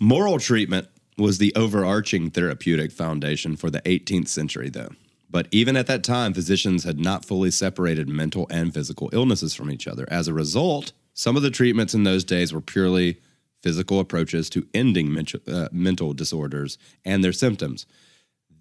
[0.00, 0.88] moral treatment
[1.18, 4.90] was the overarching therapeutic foundation for the 18th century, though.
[5.32, 9.70] But even at that time, physicians had not fully separated mental and physical illnesses from
[9.70, 10.06] each other.
[10.10, 13.18] As a result, some of the treatments in those days were purely
[13.62, 17.86] physical approaches to ending mental, uh, mental disorders and their symptoms.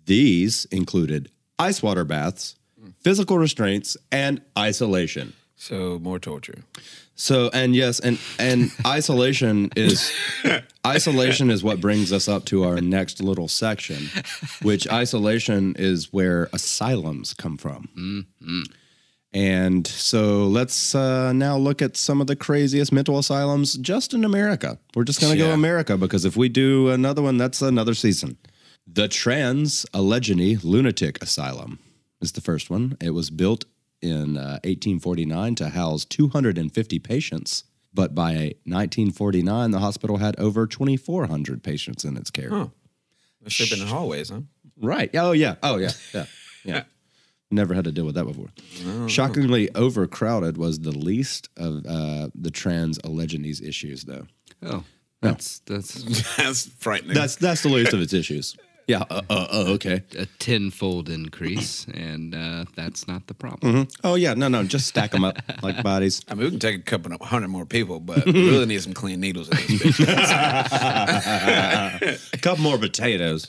[0.06, 2.56] These included ice water baths,
[3.02, 5.34] physical restraints, and isolation.
[5.56, 6.64] So more torture.
[7.22, 10.12] So and yes, and and isolation is
[10.88, 14.08] isolation is what brings us up to our next little section,
[14.64, 18.26] which isolation is where asylums come from.
[19.34, 24.26] And so let's uh, now look at some of the craziest mental asylums just in
[24.26, 24.80] America.
[24.96, 25.54] We're just going to go Yeah.
[25.54, 28.38] America because if we do another one, that's another season.
[28.88, 31.78] The Trans Allegheny Lunatic Asylum
[32.20, 32.98] is the first one.
[33.00, 33.66] It was built
[34.02, 41.64] in uh, 1849 to house 250 patients, but by 1949, the hospital had over 2,400
[41.64, 42.50] patients in its care.
[42.50, 44.42] They're sleeping in hallways, huh?
[44.82, 45.10] Right.
[45.16, 45.56] Oh yeah.
[45.64, 45.92] Oh yeah.
[46.14, 46.26] Yeah.
[46.64, 46.84] Yeah.
[47.52, 48.48] Never had to deal with that before.
[49.10, 54.26] Shockingly overcrowded was the least of uh, the trans Alleghenies issues, though.
[54.64, 54.84] Oh,
[55.22, 57.14] that's that's That's frightening.
[57.14, 58.56] That's that's the least of its issues.
[58.88, 59.04] Yeah.
[59.10, 60.02] Uh, uh, uh, okay.
[60.18, 63.88] a tenfold increase, and uh, that's not the problem.
[64.04, 64.34] Oh yeah.
[64.34, 64.64] No, no.
[64.64, 66.22] Just stack them up like bodies.
[66.28, 68.82] I mean, we can take a couple of hundred more people, but we really need
[68.82, 70.20] some clean needles in this bitch.
[72.34, 73.48] A couple more potatoes.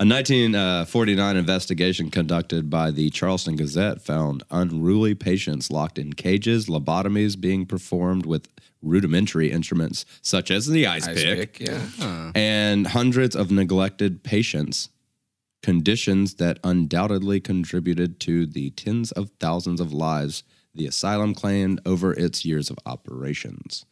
[0.00, 7.40] A 1949 investigation conducted by the Charleston Gazette found unruly patients locked in cages, lobotomies
[7.40, 8.48] being performed with
[8.82, 12.32] rudimentary instruments such as the ice, Ice pick, pick, yeah.
[12.34, 14.88] and hundreds of neglected patients.
[15.62, 20.42] Conditions that undoubtedly contributed to the tens of thousands of lives
[20.74, 23.84] the asylum claimed over its years of operations.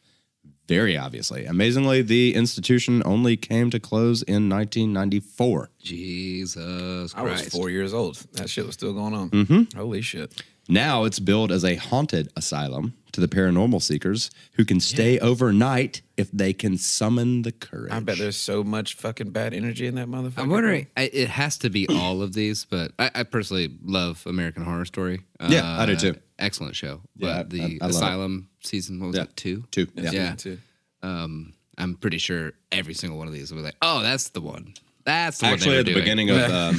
[0.67, 1.45] Very obviously.
[1.45, 5.71] Amazingly, the institution only came to close in 1994.
[5.79, 7.17] Jesus Christ.
[7.17, 8.17] I was four years old.
[8.33, 9.29] That shit was still going on.
[9.31, 9.77] Mm-hmm.
[9.77, 10.43] Holy shit.
[10.71, 16.03] Now it's billed as a haunted asylum to the paranormal seekers who can stay overnight
[16.15, 17.91] if they can summon the courage.
[17.91, 20.37] I bet there's so much fucking bad energy in that motherfucker.
[20.37, 20.85] I'm wondering.
[20.95, 24.85] I, it has to be all of these, but I, I personally love American Horror
[24.85, 25.21] Story.
[25.39, 26.15] Uh, Yeah, I do too.
[26.37, 27.01] Excellent show.
[27.15, 27.95] Yeah, but the I- I love it.
[27.95, 29.23] Asylum season what was Yeah.
[29.23, 29.63] it two?
[29.71, 30.11] Two, yeah.
[30.11, 30.35] yeah.
[30.35, 30.59] too.
[31.01, 34.41] Um, I'm pretty sure every single one of these will be like, oh, that's the
[34.41, 34.75] one.
[35.05, 36.03] That's the one Actually, at the doing.
[36.03, 36.75] beginning of um,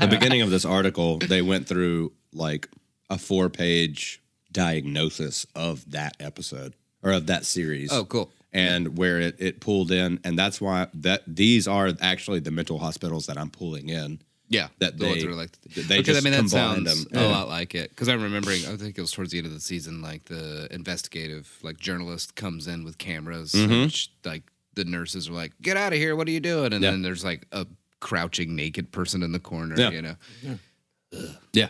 [0.00, 2.68] the beginning of this article, they went through like
[3.12, 4.20] a four-page
[4.52, 7.92] diagnosis of that episode or of that series.
[7.92, 8.30] Oh, cool.
[8.52, 12.78] And where it, it pulled in, and that's why that these are actually the mental
[12.78, 14.20] hospitals that I'm pulling in.
[14.48, 17.08] Yeah, that the ones they- that are like they because I just mean that sounds
[17.08, 17.18] them.
[17.18, 17.30] a Yeah.
[17.32, 17.88] lot like it.
[17.90, 20.68] Because I'm remembering, I think it was towards the end of the season, like the
[20.70, 23.72] investigative like journalist comes in with cameras, Mm-hmm.
[23.72, 24.42] and sh- like
[24.74, 26.14] the nurses are like, "Get out of here!
[26.16, 26.90] What are you doing?" And Yeah.
[26.90, 27.66] then there's like a
[28.00, 29.76] crouching naked person in the corner.
[29.78, 29.90] Yeah.
[29.90, 30.54] You know, Yeah,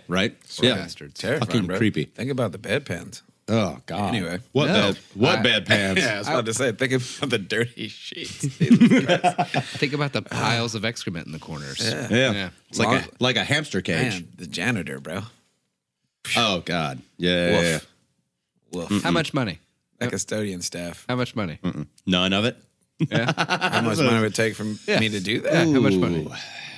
[0.08, 0.34] right.
[0.56, 1.20] Poor yeah, bastards.
[1.20, 1.76] Terrifying, Fucking bro.
[1.78, 2.04] creepy.
[2.04, 3.22] Think about the bedpans.
[3.48, 4.14] Oh God.
[4.14, 4.38] Anyway.
[4.52, 4.72] what No.
[4.92, 4.98] bad?
[5.14, 6.00] What I- bad pants?
[6.02, 8.46] Yeah, I was about to say, think about the dirty sheets.
[9.78, 11.80] think about the piles of excrement in the corners.
[11.82, 12.06] Yeah.
[12.10, 12.48] Yeah, Yeah.
[12.70, 14.12] it's like a like a hamster cage.
[14.12, 15.22] Man, the janitor, bro.
[16.36, 17.02] Oh God.
[17.18, 17.88] Yeah, yeah, Woof.
[18.72, 18.78] yeah.
[18.90, 19.02] Woof.
[19.02, 19.58] How much money?
[19.98, 21.04] That custodian staff.
[21.08, 21.58] How much money?
[22.06, 22.56] None of it.
[23.10, 23.32] Yeah.
[23.36, 25.54] How much money would it take for me to do that?
[25.66, 26.28] How much money?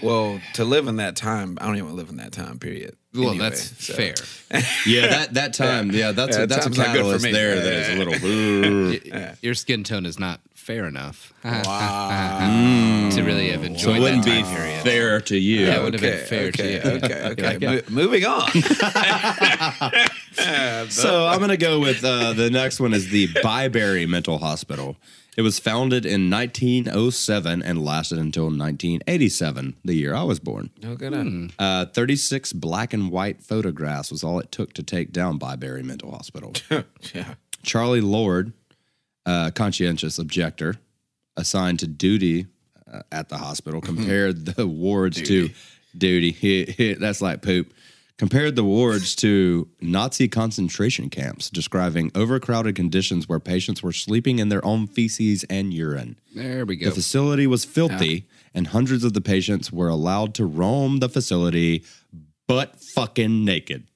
[0.02, 2.96] Well, to live in that time, I don't even live in that time period.
[3.14, 4.14] Well, anyway, that's so- fair.
[4.86, 5.90] Yeah, that that time.
[5.92, 7.32] Yeah, that's Yeah, a, that's a time's good for catalyst me.
[7.32, 9.10] there Yeah, that is yeah, a little.
[9.20, 13.08] Y- Your skin tone is not fair enough Wow.
[13.12, 14.82] to really have enjoyed so it wouldn't that be period.
[14.82, 15.66] fair to you.
[15.66, 16.96] Yeah, it wouldn't have been fair okay, to you.
[16.96, 17.46] Okay, okay.
[17.46, 17.70] Like, yeah.
[17.70, 18.50] Mo- moving on.
[20.90, 24.96] So I'm gonna go with uh, the next one is the Byberry Mental Hospital.
[25.36, 30.70] It was founded in 1907 and lasted until 1987, the year I was born.
[30.82, 31.12] no good.
[31.12, 31.46] Hmm.
[31.58, 36.10] Uh, 36 black and white photographs was all it took to take down Byberry Mental
[36.12, 36.52] Hospital.
[37.14, 37.34] Yeah.
[37.62, 38.52] Charlie Lord,
[39.26, 40.76] uh, conscientious objector,
[41.36, 42.46] assigned to duty
[42.92, 45.50] uh, at the hospital, compared the wards to
[45.96, 46.30] duty.
[46.30, 47.72] He- he- that's like poop.
[48.16, 54.50] Compared the wards to Nazi concentration camps, describing overcrowded conditions where patients were sleeping in
[54.50, 56.18] their own feces and urine.
[56.32, 56.86] There we go.
[56.86, 61.84] The facility was filthy, and hundreds of the patients were allowed to roam the facility
[62.46, 63.88] butt fucking naked.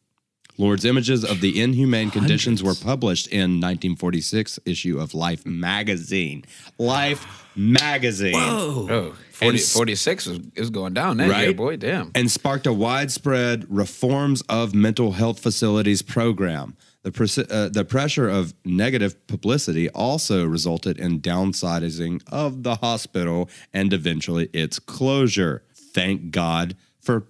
[0.58, 6.44] Lord's images of the inhumane conditions were published in 1946 issue of Life magazine.
[6.78, 8.34] Life magazine.
[8.36, 11.76] Oh, 40, 46 is, it was going down that year, boy.
[11.76, 12.10] Damn.
[12.14, 16.76] and sparked a widespread reforms of mental health facilities program.
[17.02, 23.48] The, pres- uh, the pressure of negative publicity also resulted in downsizing of the hospital
[23.72, 25.62] and eventually its closure.
[25.72, 27.26] Thank God for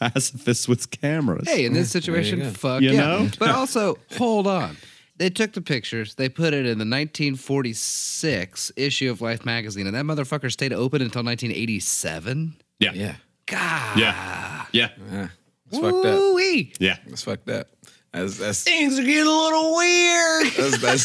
[0.00, 1.48] pacifists with cameras.
[1.48, 2.50] Hey, in this situation, go.
[2.50, 3.00] fuck You yeah.
[3.00, 3.28] know?
[3.38, 4.76] But also, hold on.
[5.16, 9.94] They took the pictures, they put it in the 1946 issue of Life magazine, and
[9.94, 12.56] that motherfucker stayed open until 1987.
[12.78, 13.14] yeah, Yeah.
[13.46, 13.98] God.
[13.98, 15.28] yeah, yeah, Yeah.
[15.68, 16.18] It's fucked up.
[16.18, 16.72] Woo-wee.
[16.80, 16.96] yeah.
[17.06, 17.66] It's fucked up.
[18.12, 20.46] That's that's Things are getting a little weird.
[20.56, 21.04] that's that's,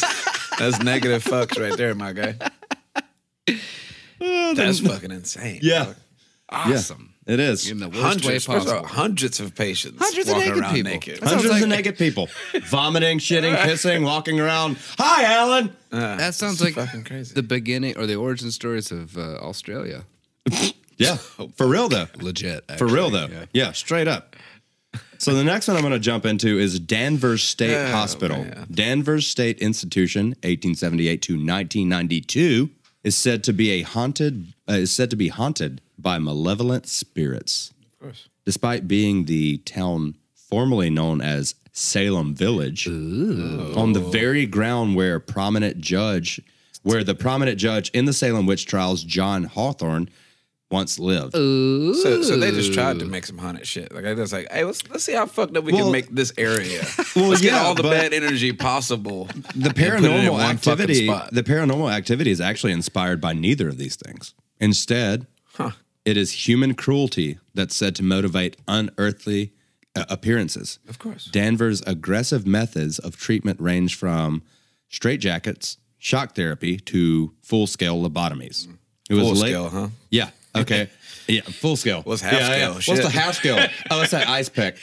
[0.58, 2.34] that's negative fucks right there, my guy.
[4.18, 5.60] Oh, that's fucking insane.
[5.62, 5.92] Yeah,
[6.48, 7.12] Awesome.
[7.26, 7.70] It is.
[7.70, 8.86] In the worst Hundreds, way first of all, possible.
[8.88, 10.82] hundreds of patients Hundreds of naked people.
[10.92, 11.18] naked.
[11.22, 12.28] Hundreds like- of naked people
[12.64, 14.76] vomiting, shitting, pissing, walking around.
[14.98, 15.76] Hi, Alan.
[15.90, 17.34] That sounds like fucking crazy.
[17.34, 20.04] the beginning or the origin stories of uh, Australia.
[20.98, 22.06] Yeah, for real though.
[22.22, 22.64] Legit.
[22.78, 23.26] For real though.
[23.26, 23.44] Yeah.
[23.52, 23.72] Yeah.
[23.72, 24.34] straight up.
[25.18, 28.44] So the next one I'm going to jump into is Danvers State Oh, Hospital.
[28.44, 28.66] man.
[28.70, 32.70] Danvers State Institution, 1878 to 1992,
[33.04, 37.72] is said to be a haunted uh, is said to be haunted by malevolent spirits.
[37.94, 38.28] Of course.
[38.44, 45.78] Despite being the town formerly known as Salem Village, on the very ground where prominent
[45.80, 46.40] judge,
[46.82, 50.08] where the prominent judge in the Salem witch trials, John Hathorne,
[50.70, 51.32] once lived.
[51.34, 53.94] So, so they just tried to make some haunted shit.
[53.94, 56.08] Like I was like, hey, let's let's see how fucked up we Well- can make
[56.10, 56.84] this area.
[57.16, 59.24] Well, let's get all the bad energy possible.
[59.54, 63.68] the and put it in paranormal activity the paranormal activity is actually inspired by neither
[63.68, 65.70] of these things instead Huh.
[66.04, 69.52] it is human cruelty that's said to motivate unearthly
[69.94, 71.24] uh, appearances Of course.
[71.26, 74.42] danvers aggressive methods of treatment range from
[74.92, 78.68] straitjackets shock therapy to full-scale lobotomies
[79.08, 79.88] it was Full late- scale, huh?
[80.10, 80.30] yeah
[80.62, 80.88] okay
[81.28, 82.78] yeah full scale What's half Yeah, yeah.
[82.78, 82.94] scale?
[82.94, 83.58] what's the half scale
[83.90, 84.78] oh it's that ice pick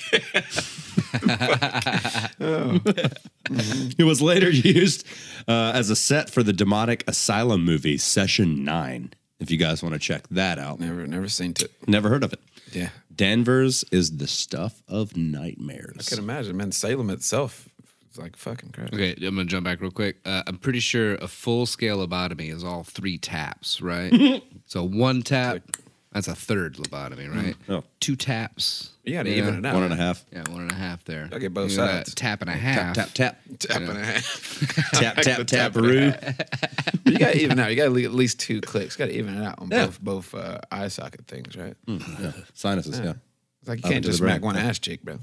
[3.97, 5.05] It was later used
[5.47, 9.13] uh, as a set for the demonic asylum movie Session 9.
[9.39, 10.79] If you guys want to check that out.
[10.79, 11.71] Never never seen it.
[11.87, 12.39] Never heard of it.
[12.71, 12.89] Yeah.
[13.13, 16.07] Danvers is the stuff of nightmares.
[16.07, 16.71] I can imagine, man.
[16.71, 17.67] Salem itself
[18.13, 18.93] is like fucking crazy.
[18.93, 20.17] Okay, I'm gonna jump back real quick.
[20.25, 24.41] Uh, I'm pretty sure a full scale lobotomy is all three taps, right?
[24.65, 25.61] so one tap,
[26.11, 27.55] that's a third lobotomy, right?
[27.69, 27.83] Oh.
[27.99, 28.91] Two taps.
[29.03, 29.37] You gotta yeah.
[29.37, 29.73] even it out.
[29.73, 30.23] One and a half.
[30.31, 31.29] Yeah, one and a half there.
[31.33, 32.13] Okay, both You got a sides.
[32.15, 32.95] Tap and a Tap, half.
[32.95, 33.41] tap, tap.
[33.59, 34.91] Tap and a half.
[34.93, 36.13] Tap, tap, The tap, tap roo.
[37.05, 37.69] You gotta even out.
[37.69, 38.97] You gotta at least two clicks.
[38.97, 39.85] You gotta even it out on Yeah.
[39.87, 41.75] both both uh, eye socket things, right?
[42.53, 43.13] Sinuses, yeah.
[43.61, 45.19] It's like you Up can't just smack one ass cheek, bro.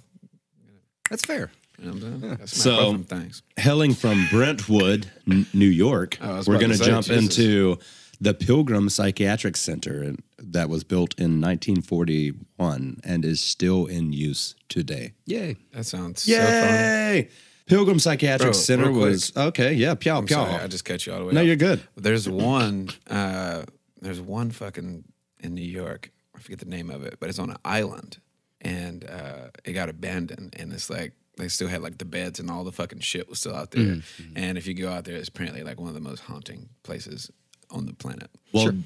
[1.09, 1.51] That's fair.
[1.81, 2.47] You know what I'm saying?
[2.47, 3.43] So- both of them things.
[3.57, 7.39] Hailing from Brentwood, N- New York, Oh, we're going to say, jump Jesus.
[7.39, 7.79] into
[8.21, 15.13] the Pilgrim Psychiatric Center that was built in 1941 and is still in use today.
[15.27, 15.57] Yay.
[15.73, 16.45] That sounds so fun.
[16.45, 17.29] Yay!
[17.67, 19.73] Pilgrim Psychiatric Bro, Center was okay.
[19.73, 20.31] Yeah, pyow, I'm pyow.
[20.47, 21.33] sorry, I just cut you all the way.
[21.33, 21.81] no, you're good.
[21.97, 22.89] There's one.
[23.09, 23.63] Uh,
[24.01, 25.05] there's one fucking
[25.41, 26.11] in New York.
[26.35, 28.19] I forget the name of it, but it's on an island,
[28.61, 30.57] and uh, it got abandoned.
[30.59, 33.39] And it's like they still had like the beds and all the fucking shit was
[33.41, 33.85] still out there.
[33.97, 34.33] Mm-hmm.
[34.37, 37.31] And if you go out there, it's apparently like one of the most haunting places
[37.71, 38.31] on the planet.
[38.53, 38.83] Well, th-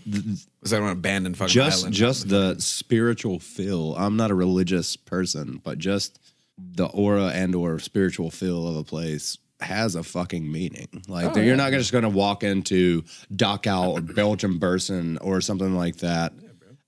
[0.62, 1.94] It's like an abandoned fucking just island.
[1.94, 3.94] just the spiritual feel.
[3.96, 6.18] I'm not a religious person, but just
[6.58, 11.02] the aura and or spiritual feel of a place has a fucking meaning.
[11.08, 13.02] Like you're not just going to walk into
[13.32, 16.32] Dachau or Belgium Bursen or something like that,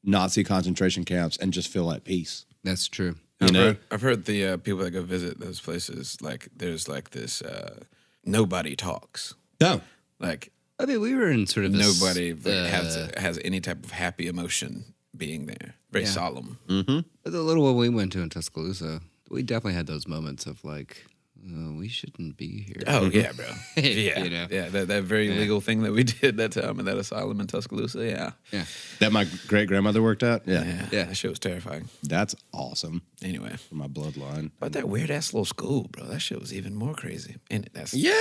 [0.05, 2.45] Nazi concentration camps, and just feel at peace.
[2.63, 3.17] That's true.
[3.41, 3.61] You I've, know?
[3.67, 7.43] heard, I've heard the uh, people that go visit those places, like there's like this
[7.43, 7.81] uh,
[8.25, 9.35] nobody talks.
[9.61, 9.81] No.
[10.19, 13.85] Like I mean, we were in sort of this, nobody uh, has has any type
[13.85, 15.75] of happy emotion being there.
[15.91, 16.11] Very Yeah.
[16.11, 16.59] solemn.
[16.69, 19.01] the little one we went to in Tuscaloosa.
[19.31, 21.05] We definitely had those moments of like,
[21.49, 22.83] oh, we shouldn't be here.
[22.87, 23.47] Oh yeah, bro.
[23.77, 24.47] Yeah, You know?
[24.51, 24.69] yeah.
[24.69, 28.05] That, that very legal thing that we did that time in that asylum in Tuscaloosa.
[28.05, 28.65] Yeah, Yeah.
[29.01, 30.47] That my great grandmother worked at?
[30.47, 30.65] Yeah.
[30.65, 30.87] yeah.
[30.91, 31.05] Yeah.
[31.05, 31.89] That shit was terrifying.
[32.03, 34.51] That's awesome Anyway, for my bloodline.
[34.61, 36.05] but that weird ass little school, bro.
[36.07, 37.37] That shit was even more crazy.
[37.51, 38.13] And that's Yeah.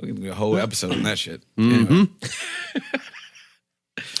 [0.00, 1.42] we can do a whole episode on that shit.
[1.56, 2.04] Mm-hmm.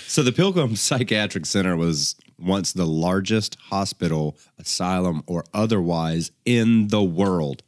[0.06, 7.02] So the Pilgrim Psychiatric Center was once the largest hospital, asylum, or otherwise in the
[7.02, 7.64] world.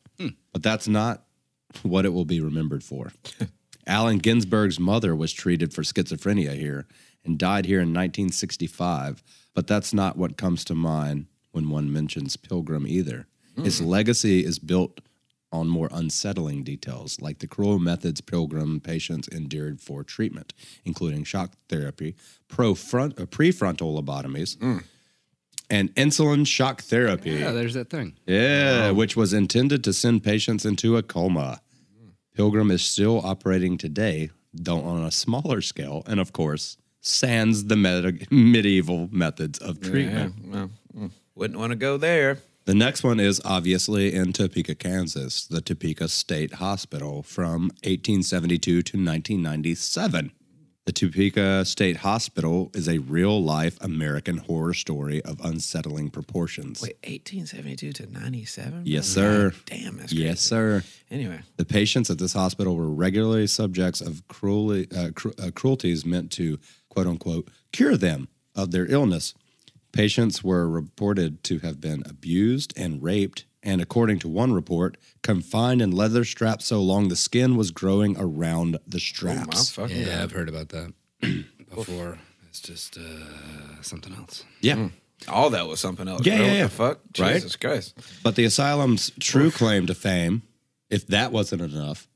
[0.53, 1.25] But that's not
[1.83, 3.12] what it will be remembered for.
[3.87, 6.87] Allen Ginsberg's mother was treated for schizophrenia here
[7.25, 9.23] and died here in 1965.
[9.55, 13.27] But that's not what comes to mind when one mentions Pilgrim either.
[13.62, 15.01] His legacy is built
[15.51, 20.53] on more unsettling details, like the cruel methods Pilgrim patients endured for treatment,
[20.85, 22.17] including shock therapy,
[22.51, 24.83] profront, uh, prefrontal lobotomies,
[25.69, 27.31] and insulin shock therapy.
[27.31, 28.14] Yeah, there's that thing.
[28.27, 31.61] Yeah, which was intended to send patients into a coma.
[32.35, 37.77] Pilgrim is still operating today, though on a smaller scale, and of course, sans the
[37.77, 40.35] med- medieval methods of yeah, treatment.
[40.47, 42.39] well, mm, wouldn't want to go there.
[42.67, 48.97] The next one is obviously in Topeka, Kansas, the Topeka State Hospital from 1872 to
[48.97, 50.33] 1997.
[50.87, 56.80] The Topeka State Hospital is a real life American horror story of unsettling proportions.
[56.80, 58.82] Wait, 1872 to 97?
[58.84, 59.53] Yes, sir.
[59.64, 60.22] Damn, that's crazy.
[60.24, 60.84] Yes, sir.
[61.11, 66.07] Anyway, The patients at this hospital were regularly subjects of cruelly, uh, cru- uh, cruelties
[66.07, 66.57] meant to,
[66.89, 69.34] quote unquote, cure them of their illness.
[69.97, 75.81] Patients were reported to have been abused and raped, and according to one report, confined
[75.81, 79.71] in leather straps so long the skin was growing around the straps.
[79.71, 80.23] fucking Yeah, God.
[80.23, 80.93] I've heard about that
[81.75, 82.19] before.
[82.49, 84.45] It's just uh, something else.
[84.61, 84.89] yeah.
[85.29, 86.27] All that was something else.
[86.27, 86.45] Yeah, bro.
[86.45, 86.63] yeah, What yeah.
[86.65, 87.01] the fuck?
[87.19, 87.33] Right?
[87.35, 87.99] Jesus Christ.
[88.23, 90.43] But the asylum's true claim to fame,
[90.91, 92.07] if that wasn't enough,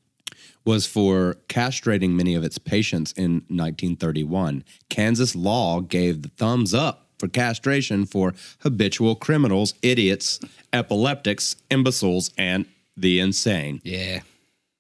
[0.67, 4.65] was for castrating many of its patients in 1931.
[4.91, 10.41] Kansas law gave the thumbs up for castration for habitual criminals, idiots,
[10.73, 12.67] epileptics, imbeciles, and
[12.97, 13.81] the insane.
[13.85, 14.21] Yeah.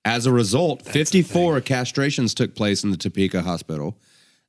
[0.05, 3.97] As a result, 54 castrations took place in the Topeka hospital.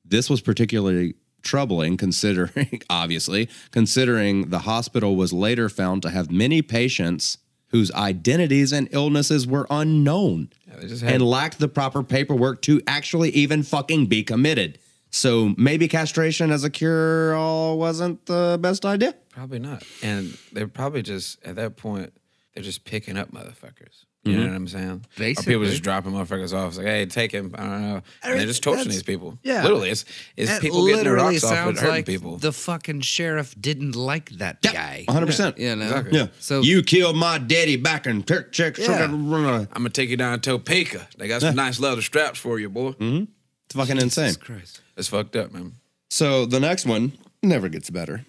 [0.03, 6.61] This was particularly troubling considering obviously considering the hospital was later found to have many
[6.61, 7.39] patients
[7.69, 13.63] whose identities and illnesses were unknown had- and lacked the proper paperwork to actually even
[13.63, 14.77] fucking be committed.
[15.11, 19.13] So maybe castration as a cure all wasn't the best idea.
[19.29, 19.83] Probably not.
[20.01, 22.13] And they're probably just, at that point,
[22.55, 24.05] they're just picking up motherfuckers.
[24.23, 25.03] You know what I'm saying?
[25.19, 26.67] Or people just dropping motherfuckers off.
[26.69, 27.55] It's like, hey, take him.
[27.57, 28.01] I don't know.
[28.21, 29.39] And they're just torturing these people.
[29.41, 29.63] yeah.
[29.63, 29.89] Literally.
[29.89, 30.05] It's,
[30.37, 32.37] it's That people getting their rocks off and sounds hurting like people.
[32.37, 35.05] the fucking sheriff didn't like that guy.
[35.07, 35.57] 100%.
[35.57, 35.85] You know?
[35.85, 36.19] Exactly.
[36.19, 36.27] Yeah.
[36.39, 38.77] So you killed my daddy back in Turk Czech.
[38.77, 39.05] Yeah.
[39.05, 41.07] I'm going to take you down to Topeka.
[41.17, 42.91] They got some nice leather straps for you, boy.
[42.91, 43.27] Mm.
[43.65, 44.35] It's fucking insane.
[44.35, 44.81] Christ.
[45.01, 45.77] It's fucked up, man.
[46.11, 48.23] So the next one never gets better.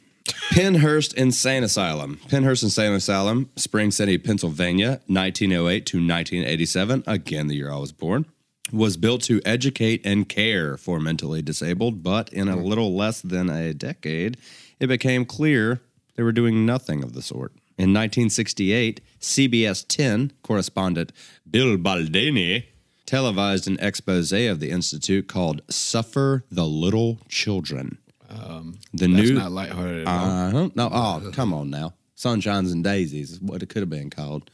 [0.53, 2.18] Pennhurst Insane Asylum.
[2.29, 8.25] Pennhurst Insane Asylum, Spring City, Pennsylvania, 1908 to 1987, again the year I was born,
[8.73, 13.51] was built to educate and care for mentally disabled, but in a little less than
[13.51, 14.39] a decade,
[14.81, 15.83] it became clear
[16.14, 17.53] they were doing nothing of the sort.
[17.77, 21.12] In 1968, CBS 10 correspondent
[21.51, 22.64] Bill Baldini
[23.12, 27.98] televised an expose of the institute called "Suffer the Little Children."
[28.94, 30.56] the That's new, not lighthearted at all.
[30.56, 34.08] uh, no, oh, come on now, "Sunshines and Daisies" is what it could have been
[34.08, 34.50] called.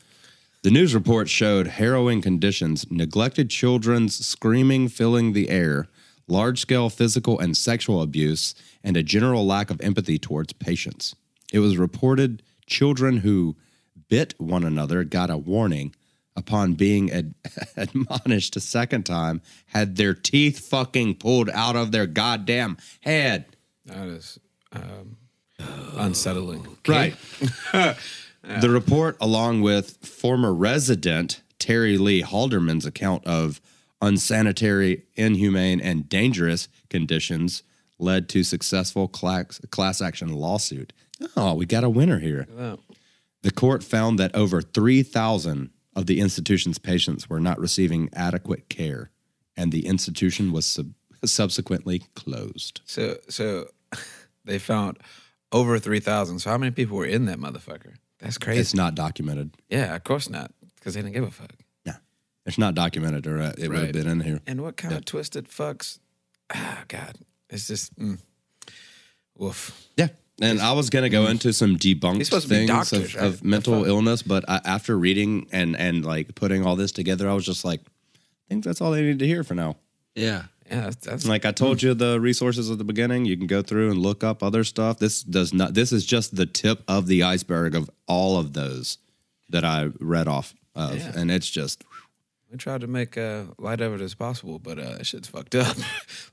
[0.63, 5.87] The news report showed harrowing conditions, neglected children's screaming filling the air,
[6.27, 11.15] large scale physical and sexual abuse, and a general lack of empathy towards patients.
[11.53, 13.55] It was reported children who
[14.09, 15.95] bit one another got a warning.
[16.39, 17.35] Upon being ad-
[17.77, 23.57] admonished a second time, had their teeth fucking pulled out of their goddamn head.
[23.87, 24.39] That is
[24.73, 25.17] um,
[25.97, 26.79] unsettling.
[26.87, 27.17] Right.
[27.73, 33.61] the report, along with former resident Terri Lee Halderman's account of
[34.01, 37.65] unsanitary, inhumane, and dangerous conditions,
[37.99, 40.93] led to successful class, class action lawsuit.
[41.37, 42.47] Oh, we got a winner here.
[43.43, 49.11] The court found that over 3,000 of the institution's patients were not receiving adequate care,
[49.57, 50.95] and the institution was sub-
[51.25, 52.81] subsequently closed.
[52.85, 53.67] So so
[54.45, 54.99] they found
[55.51, 56.39] over three thousand.
[56.39, 57.95] So how many people were in that motherfucker?
[58.21, 58.61] That's crazy.
[58.61, 59.57] It's not documented.
[59.69, 61.53] yeah, of course not, because they didn't give a fuck.
[61.85, 61.95] No,
[62.47, 64.41] it's not documented, or uh, it would have been in here.
[64.47, 65.99] And what kind of twisted fucks?
[66.55, 67.17] Ah, God,
[67.51, 68.21] it's just mm.
[69.37, 69.89] woof.
[69.97, 70.09] Yeah.
[70.41, 73.21] And I was gonna go into some debunked These supposed to be things doctors, of,
[73.21, 73.25] right?
[73.27, 77.35] of mental illness, but I, after reading and and like putting all this together, I
[77.35, 79.77] was just like, I think that's all they need to hear for now.
[80.15, 80.45] Yeah.
[80.71, 83.63] Yeah, that's, that's Like I told you, the resources at the beginning, you can go
[83.63, 84.99] through and look up other stuff.
[84.99, 85.73] This does not.
[85.75, 88.99] This is just the tip of the iceberg of all of those
[89.49, 91.13] that I read off of, Yeah.
[91.19, 91.85] and it's just
[92.51, 95.55] we tried to make uh, light of it as possible, but uh, that shit's fucked
[95.55, 95.77] up.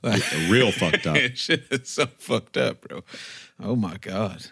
[0.02, 1.16] like, real fucked up.
[1.34, 3.04] shit is so fucked up, bro.
[3.62, 4.46] Oh my god.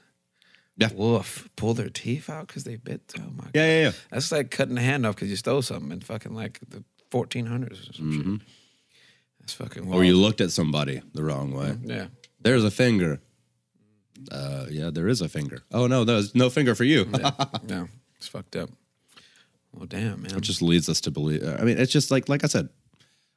[0.76, 0.88] Yeah.
[0.94, 1.48] Woof.
[1.56, 3.00] Pull their teeth out because they bit.
[3.18, 3.50] Oh my god.
[3.54, 3.92] Yeah, yeah, yeah.
[4.10, 7.90] That's like cutting a hand off because you stole something in fucking like the 1400s
[7.90, 8.48] or some shit.
[9.40, 9.92] That's fucking wild.
[9.94, 10.00] Mm-hmm.
[10.00, 11.76] Or you looked at somebody the wrong way.
[11.84, 12.06] Yeah.
[12.40, 13.20] There's a finger.
[14.32, 15.62] Uh, yeah, there is a finger.
[15.72, 17.06] Oh no, there's no finger for you.
[17.66, 17.86] Yeah.
[18.16, 18.70] It's fucked up.
[19.74, 20.34] Well, damn, man.
[20.34, 21.42] It just leads us to believe.
[21.46, 22.70] I mean, it's just like like I said,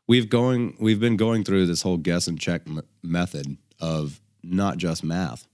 [0.08, 4.78] we've going we've been going through this whole guess and check m- method of not
[4.78, 5.46] just math.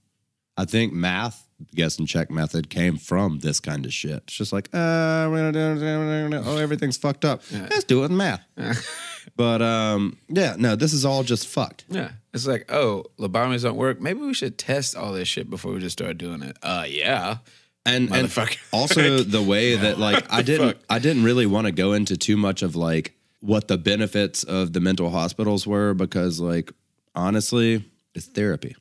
[0.56, 1.40] I think math
[1.74, 4.24] guess and check method came from this kind of shit.
[4.24, 7.42] It's just like, uh, we're gonna do, we're gonna do- oh, everything's fucked up.
[7.52, 8.44] Let's do it with math.
[9.36, 11.84] but um, yeah, no, this is all just fucked.
[11.88, 12.10] Yeah.
[12.34, 14.00] It's like, oh, lobotomies don't work.
[14.00, 16.56] Maybe we should test all this shit before we just start doing it.
[16.62, 17.38] Uh, yeah.
[17.86, 18.30] and and
[18.72, 22.36] also the way that like I didn't I didn't really want to go into too
[22.36, 26.72] much of like what the benefits of the mental hospitals were because like
[27.14, 27.84] honestly
[28.14, 28.74] it's therapy Yeah.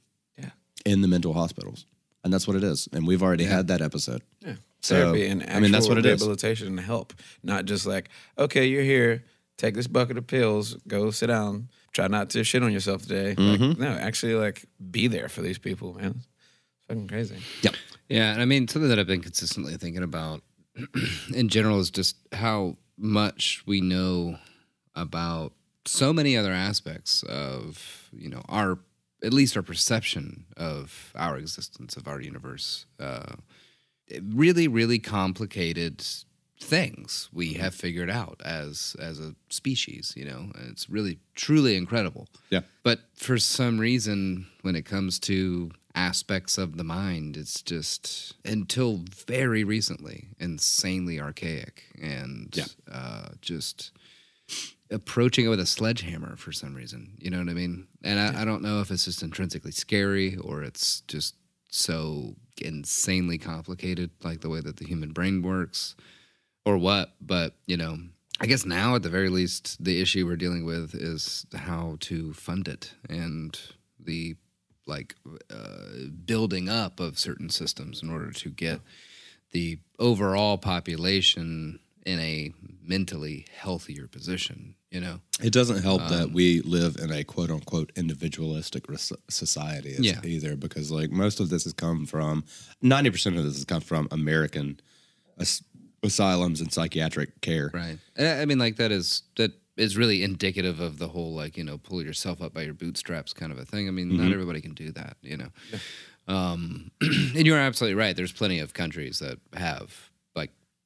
[0.86, 1.86] In the mental hospitals
[2.24, 4.56] and that's what it is and we've already had that episode Yeah.
[4.82, 6.20] So, Therapy and actual I mean, that's what it is.
[6.20, 7.14] rehabilitation and help.
[7.42, 9.24] Not just like, okay, you're here,
[9.58, 13.34] take this bucket of pills, go sit down, try not to shit on yourself today.
[13.34, 13.64] Mm-hmm.
[13.64, 16.16] Like, no, actually like be there for these people, man.
[16.18, 17.38] It's fucking crazy.
[17.62, 17.76] yep
[18.10, 20.42] Yeah, and I mean something that I've been consistently thinking about
[21.34, 24.38] in general is just how much we know
[24.96, 25.54] about
[25.86, 28.80] so many other aspects of you know our
[29.24, 32.86] at least our perception of our existence of our universe.
[33.00, 33.34] Uh,
[34.22, 36.04] really, really complicated
[36.60, 40.14] things we have figured out as as a species.
[40.16, 42.28] You know, and it's really truly incredible.
[42.50, 48.34] yeah But for some reason, when it comes to aspects of the mind, it's just
[48.46, 52.66] until very recently insanely archaic and Yeah.
[52.92, 53.92] uh, just
[54.94, 57.14] approaching it with a sledgehammer for some reason.
[57.18, 57.88] You know what I mean?
[58.04, 61.36] And I, I don't know if it's just intrinsically scary or it's just
[61.70, 65.96] so insanely complicated, like the way that the human brain works
[66.66, 67.14] or what.
[67.20, 67.98] But, you know,
[68.40, 72.34] I guess now at the very least, the issue we're dealing with is how to
[72.34, 73.60] fund it and
[74.00, 74.36] the
[74.86, 75.16] like
[75.50, 78.82] uh, building up of certain systems in order to get
[79.52, 84.76] the overall population in a mentally healthier position.
[84.94, 89.12] You know, it doesn't help Um, that we live in a quote unquote individualistic res-
[89.28, 90.22] society Yeah.
[90.24, 92.44] either because like most of this has come from
[92.84, 94.80] 90% of this has come from American
[95.40, 95.64] as-
[96.04, 97.98] asylums and psychiatric care right?
[98.20, 101.64] I I mean, like that is that is really indicative of the whole like you
[101.64, 103.88] know pull yourself up by your bootstraps kind of a thing.
[103.88, 105.18] I mean, not everybody can do that.
[105.24, 105.50] You know,
[106.28, 108.16] um, and you're absolutely right.
[108.16, 110.12] There's plenty of countries that have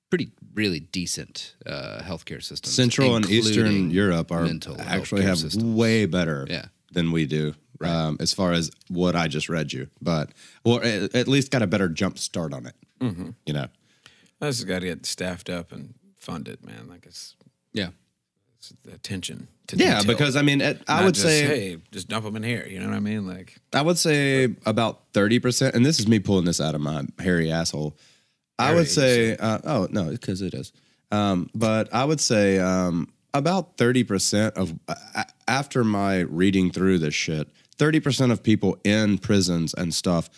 [0.09, 2.73] pretty really decent uh, healthcare systems.
[2.73, 4.47] Central and Eastern Europe are
[4.79, 5.63] actually have systems.
[5.63, 6.65] way better Yeah.
[6.91, 10.31] than we do um, as far as what I just read you, but
[10.63, 12.75] or at, at least got a better jump start on it.
[12.99, 13.29] Mm-hmm.
[13.45, 13.67] You know,
[14.41, 16.87] I just got to get staffed up and funded, man.
[16.87, 17.35] Like it's,
[17.73, 17.89] yeah.
[18.57, 20.15] it's the attention to yeah, detail.
[20.15, 22.65] because I mean, it, I Not would just, say hey, just dump them in here.
[22.67, 23.27] You know what I mean?
[23.27, 26.81] Like, I would say about thirty percent, and this is me pulling this out of
[26.81, 27.95] my hairy asshole.
[28.59, 30.71] I would say, uh, oh no, because it is.
[31.11, 36.99] Um, but I would say um, about thirty percent of uh, after my reading through
[36.99, 40.29] this shit, thirty percent of people in prisons and stuff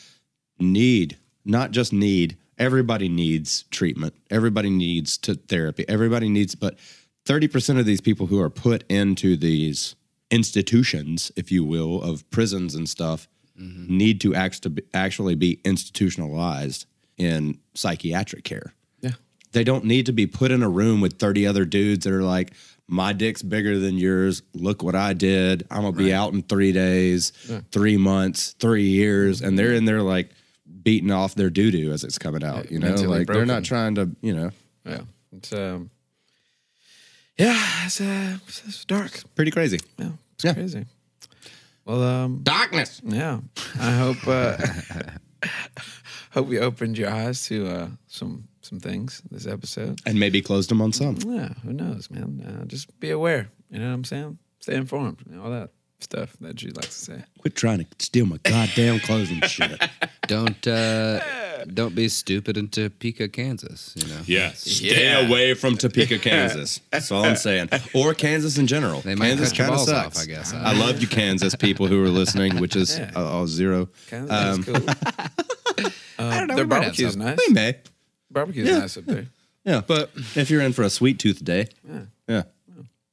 [0.60, 2.38] need not just need.
[2.58, 4.14] Everybody needs treatment.
[4.30, 5.86] Everybody needs to therapy.
[5.88, 6.78] Everybody needs, but
[7.26, 9.96] thirty percent of these people who are put into these
[10.30, 15.60] institutions, if you will, of prisons and stuff, need to act to be, actually be
[15.66, 16.86] institutionalized
[17.20, 18.74] in psychiatric care.
[19.02, 19.12] yeah,
[19.52, 22.24] They don't need to be put in a room with 30 other dudes that are
[22.24, 22.54] like,
[22.88, 24.42] my dick's bigger than yours.
[24.56, 25.68] Look what I did.
[25.70, 27.32] I'm gonna be out in three days,
[27.72, 30.32] three months, three years, and they're in there like
[30.82, 32.72] beating off their doo doo as it's coming out.
[32.72, 34.50] You know, like they're not trying to, you know,
[34.86, 35.02] yeah.
[35.32, 35.92] It's um,
[37.38, 39.20] Yeah, it's, uh, it's, it's dark.
[39.36, 39.80] Pretty crazy.
[40.00, 40.54] Yeah, it's Yeah.
[40.56, 40.86] crazy.
[41.86, 43.02] Well, um, Darkness.
[43.06, 43.40] yeah.
[43.80, 44.58] I hope uh,
[46.32, 50.00] hope we opened your eyes to uh, some some things this episode.
[50.06, 51.18] And maybe closed them on some.
[51.26, 52.46] Yeah, who knows, man?
[52.46, 53.50] Uh, just be aware.
[53.70, 54.38] You know what I'm saying?
[54.60, 55.22] Stay informed.
[55.30, 55.72] You know, all that
[56.02, 57.24] stuff that you like to say.
[57.40, 59.82] Quit trying to steal my goddamn clothes and shit.
[60.28, 61.20] Don't uh,
[61.74, 63.94] don't be stupid in Topeka, Kansas.
[63.96, 64.22] You know.
[64.26, 64.60] Yes.
[64.62, 66.82] Stay away from Topeka, Kansas.
[66.92, 67.70] That's all I'm saying.
[67.94, 69.02] Or Kansas in general.
[69.02, 70.24] They might Kansas kind of balls off, sucks.
[70.24, 70.54] I guess.
[70.54, 73.12] I love you, Kansas people who are listening, which is Yeah.
[73.16, 73.90] uh, all zero.
[74.10, 74.76] Kind of cool.
[76.18, 76.56] I don't know.
[76.56, 77.22] Their we might have barbecue's some.
[77.22, 77.38] nice.
[77.48, 77.76] We may.
[78.32, 78.80] Barbecue's Yeah.
[78.80, 79.28] nice up there.
[79.66, 82.02] Yeah, but if you're in for a sweet tooth day, yeah.
[82.28, 82.44] yeah.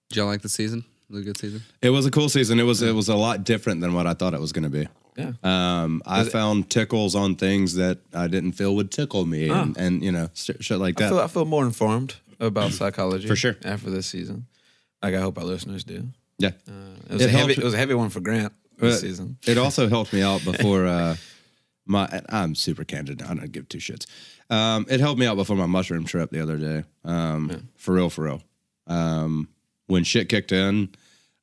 [0.08, 0.84] Did y'all like the season?
[1.08, 1.62] It Was it a good season?
[1.82, 2.58] It was a cool season.
[2.60, 4.70] It was it was a lot different than what I thought it was going to
[4.70, 4.88] be.
[5.16, 5.32] Yeah.
[5.42, 10.02] Um, I found tickles on things that I didn't feel would tickle me, and, and
[10.02, 11.10] you know st- shit like I that.
[11.10, 13.56] feel I feel more informed about psychology For sure.
[13.64, 14.46] after this season.
[15.02, 16.08] Like I hope our listeners do.
[16.38, 16.50] yeah,
[17.08, 19.38] It was, It a heavy, it was a heavy one for Grant this Uh, season.
[19.46, 21.16] It also helped me out before uh,
[21.86, 22.20] my.
[22.28, 23.22] I'm super candid.
[23.22, 24.06] I don't give two shits.
[24.50, 26.84] Um, it helped me out before my mushroom trip the other day.
[27.04, 28.42] Um, For real, for real.
[28.86, 29.48] Um,
[29.86, 30.90] when shit kicked in,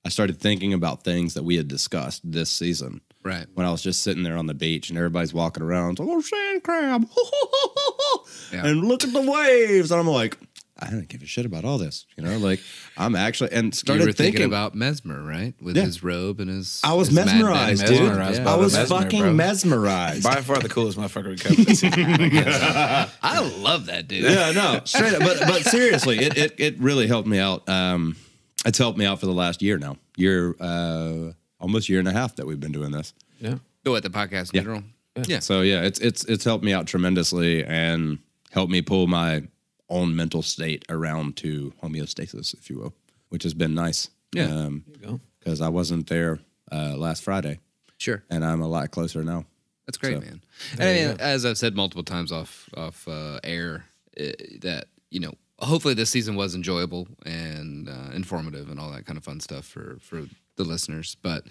[0.06, 3.02] I started thinking about things that we had discussed this season.
[3.24, 3.46] Right.
[3.54, 6.64] When I was just sitting there on the beach and everybody's walking around, oh sand
[6.64, 7.08] crab,
[8.52, 8.66] Yeah.
[8.68, 10.38] and look at the waves, and I'm like,
[10.80, 12.38] I don't give a shit about all this, you know.
[12.38, 12.60] Like
[12.98, 15.54] I'm actually and You started were thinking, thinking about Mesmer, right?
[15.62, 15.84] With Yeah.
[15.84, 16.82] his robe and his.
[16.84, 18.02] I was his mesmerized, dude.
[18.02, 18.44] Mesmerized Yeah.
[18.44, 19.34] by I was mesmer, fucking bro.
[19.34, 20.24] mesmerized.
[20.24, 22.04] By far the coolest motherfucker we covered this season.
[22.06, 23.10] I.
[23.22, 24.24] I love that dude.
[24.24, 25.20] yeah, no, straight up.
[25.22, 27.68] But but seriously, it, it it really helped me out.
[27.70, 28.18] Um,
[28.66, 29.98] it's helped me out for the last year now.
[30.18, 31.32] Year, uh,
[31.64, 33.14] almost year and a half that we've been doing this.
[33.40, 33.56] yeah.
[33.84, 34.84] Go at the podcast in general.
[35.28, 35.40] Yeah.
[35.40, 38.20] So yeah, it's it's it's helped me out tremendously and
[38.52, 39.44] helped me pull my
[39.90, 42.94] own mental state around to homeostasis, if you will,
[43.30, 44.10] which has been nice.
[44.34, 44.46] Yeah.
[44.46, 45.20] Um, go.
[45.40, 46.40] because I wasn't there
[46.72, 47.60] uh, last Friday,
[47.98, 48.24] Sure.
[48.30, 49.46] and I'm a lot closer now.
[49.86, 50.42] That's great, So, man.
[50.80, 53.86] And I mean, as I've said multiple times off off uh, air,
[54.20, 59.06] uh, that you know, hopefully this season was enjoyable and uh, informative and all that
[59.06, 60.24] kind of fun stuff for for
[60.56, 61.18] the listeners.
[61.22, 61.46] But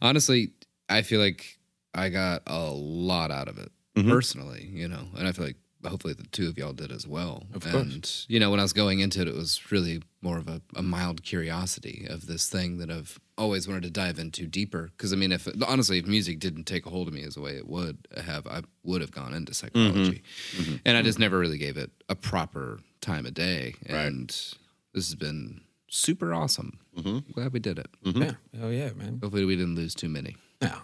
[0.00, 0.50] honestly,
[0.88, 1.58] I feel like
[1.94, 4.10] I got a lot out of it mm-hmm.
[4.10, 5.56] personally, you know, and I feel like
[5.88, 7.44] hopefully the two of y'all did as well.
[7.54, 7.74] Of course.
[7.74, 10.60] And you know, when I was going into it, it was really more of a,
[10.76, 14.90] a mild curiosity of this thing that I've always wanted to dive into deeper.
[14.96, 17.40] Because I mean, if honestly, if music didn't take a hold of me as the
[17.40, 19.78] way it would have, I would have gone into mm-hmm.
[19.78, 20.22] psychology,
[20.56, 20.76] mm-hmm.
[20.84, 23.74] and I just never really gave it a proper time of day.
[23.86, 26.78] And this has been super awesome.
[27.32, 27.88] Glad we did it.
[28.04, 28.32] Yeah.
[28.62, 29.18] Oh yeah, man.
[29.22, 30.36] Hopefully, we didn't lose too many.
[30.62, 30.76] Yeah.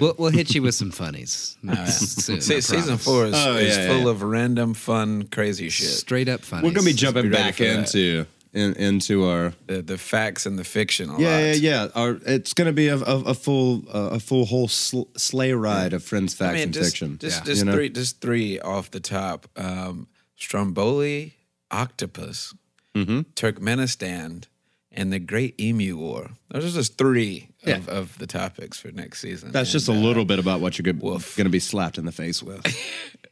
[0.00, 1.70] We'll, we'll hit you with some funnies soon.
[1.76, 4.10] I Se- season four is, Oh, is yeah, full yeah.
[4.10, 5.86] of random, fun, crazy shit.
[5.88, 6.66] straight up funny.
[6.66, 10.64] We're gonna be jumping be back into in, into our The, the facts and the
[10.64, 11.10] fiction.
[11.10, 11.38] A yeah lot.
[11.38, 11.86] yeah yeah.
[11.94, 15.92] Our, it's gonna be a, a, a full uh, a full whole sl- sleigh ride
[15.92, 17.18] of friends, facts, I mean, and just, fiction.
[17.18, 17.44] Just, Yeah.
[17.44, 17.72] just You know?
[17.72, 19.46] three, just three off the top.
[19.56, 21.34] Um, Stromboli,
[21.70, 22.52] octopus,
[22.96, 23.20] Mm-hmm.
[23.36, 24.46] Turkmenistan,
[24.92, 26.30] and the Great Emu War.
[26.50, 27.76] Those are just three Yeah.
[27.76, 29.52] of, of the topics for next season.
[29.52, 32.12] That's just a uh, little bit about what you're gonna, gonna be slapped in the
[32.12, 32.66] face with.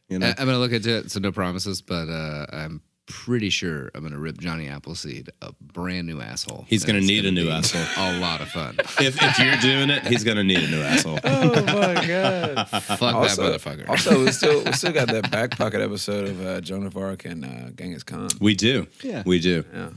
[0.07, 3.49] You know, I, I'm gonna look into it, so no promises, but uh, I'm pretty
[3.49, 6.65] sure I'm gonna rip Johnny Appleseed a brand new asshole.
[6.69, 7.81] He's gonna it's need a new asshole.
[7.97, 8.75] A lot of fun.
[8.79, 11.19] if, if you're doing it, he's gonna need a new asshole.
[11.23, 12.67] Oh my god!
[12.69, 13.89] Fuck also, that motherfucker.
[13.89, 17.25] also, we still we still got that back pocket episode of uh, Joan of Arc
[17.25, 18.29] and uh, Genghis Khan.
[18.39, 18.87] We do.
[19.03, 19.23] Yeah.
[19.25, 19.65] we do.
[19.73, 19.89] Yeah.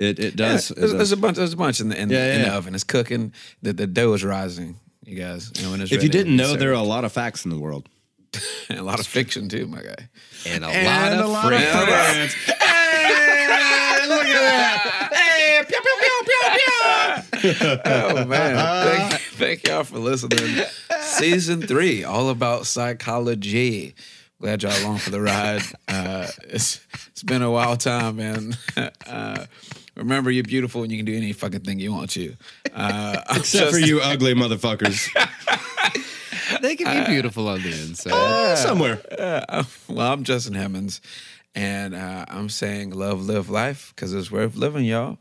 [0.00, 0.68] It it Yeah, does.
[0.68, 1.12] there's, it there's does.
[1.12, 1.36] a bunch.
[1.36, 2.74] There's a bunch in the in, Yeah, the, in the oven.
[2.74, 3.32] It's cooking.
[3.62, 4.76] The the dough is rising.
[5.04, 7.12] You guys, you know, when it's If you didn't know, there are a lot of
[7.12, 7.88] facts in the world.
[8.68, 10.08] And a lot of fiction too, my guy.
[10.46, 12.34] and a And lot a of lot of friends.
[12.34, 12.34] friends.
[12.60, 15.10] Hey, look at that.
[15.12, 16.22] Hey, pew, pew, pew,
[17.42, 17.80] pew, pew.
[17.84, 20.64] Oh man, thank, thank y'all for listening.
[21.02, 23.94] Season three, all about psychology.
[24.40, 25.62] Glad y'all along for the ride.
[25.88, 28.56] Uh, it's it's been a wild time, man.
[29.06, 29.44] Uh,
[29.96, 32.34] remember, you're beautiful and you can do any fucking thing you want to.
[32.74, 35.08] Uh, I'm Except for you ugly motherfuckers.
[36.60, 38.12] They can be beautiful on the inside.
[38.12, 39.00] Uh, somewhere.
[39.16, 41.00] Uh, well, I'm Justin Hammonds,
[41.54, 45.18] and uh, I'm saying love, live life because it's worth living, y'all.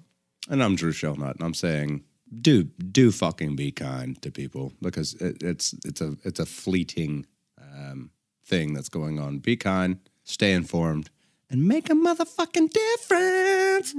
[0.49, 2.03] And I'm Drew Shelnut, and I'm saying,
[2.41, 7.25] do do fucking be kind to people because it, it's it's a it's a fleeting
[7.59, 8.11] um,
[8.45, 9.39] thing that's going on.
[9.39, 11.09] Be kind, stay informed,
[11.49, 13.93] and make a motherfucking difference.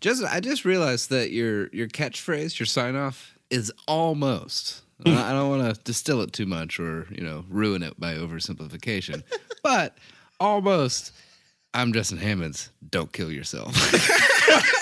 [0.00, 4.82] Justin, I just realized that your your catchphrase, your sign off, is almost.
[5.04, 8.14] I I don't want to distill it too much or you know ruin it by
[8.14, 9.22] oversimplification,
[9.62, 9.96] but
[10.38, 11.12] almost
[11.74, 12.70] I'm Justin Hammonds.
[12.90, 13.74] Don't kill yourself.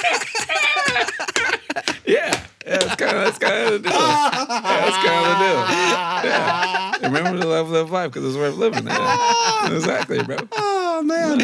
[2.07, 3.99] Yeah, yeah, that's kind of that's kind of the deal.
[3.99, 4.31] Yeah,
[4.61, 6.31] that's kind of the deal.
[6.31, 6.97] Yeah.
[7.03, 8.87] Remember to love, live life because it's worth living.
[8.87, 9.37] Yeah.
[9.71, 10.37] Exactly, bro.
[10.53, 11.43] oh man,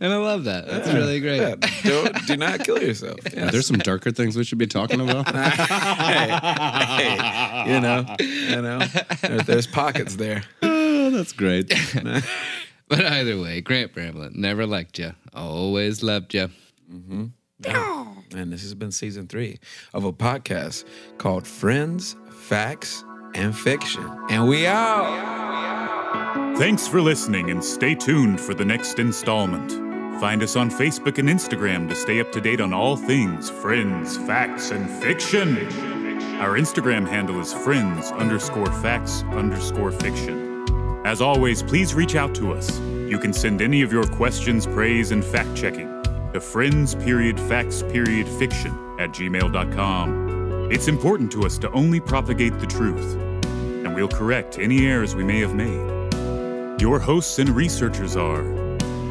[0.00, 0.66] and I love that.
[0.66, 1.40] That's really great.
[1.40, 1.54] Yeah,
[1.84, 3.18] don't, do not kill yourself.
[3.34, 3.52] Yes.
[3.52, 5.28] There's some darker things we should be talking about.
[5.34, 6.36] hey,
[7.10, 8.78] hey, you know, you know,
[9.20, 10.42] there, there's pockets there.
[10.62, 11.72] oh, that's great.
[12.88, 16.50] But either way, Grant Bramlett never liked you, always loved you.
[18.34, 19.58] And this has been season three
[19.92, 20.84] of a podcast
[21.18, 23.04] called Friends, Facts,
[23.34, 24.04] and Fiction.
[24.28, 26.56] And we out.
[26.56, 29.72] Thanks for listening and stay tuned for the next installment.
[30.20, 34.18] Find us on Facebook and Instagram to stay up to date on all things friends,
[34.18, 35.56] facts, and fiction.
[36.40, 40.66] Our Instagram handle is friends underscore facts underscore fiction.
[41.06, 42.78] As always, please reach out to us.
[42.78, 45.99] You can send any of your questions, praise, and fact checking
[46.32, 50.70] to friends period facts period fiction at gmail.com.
[50.70, 55.24] It's important to us to only propagate the truth, and we'll correct any errors we
[55.24, 56.80] may have made.
[56.80, 58.42] Your hosts and researchers are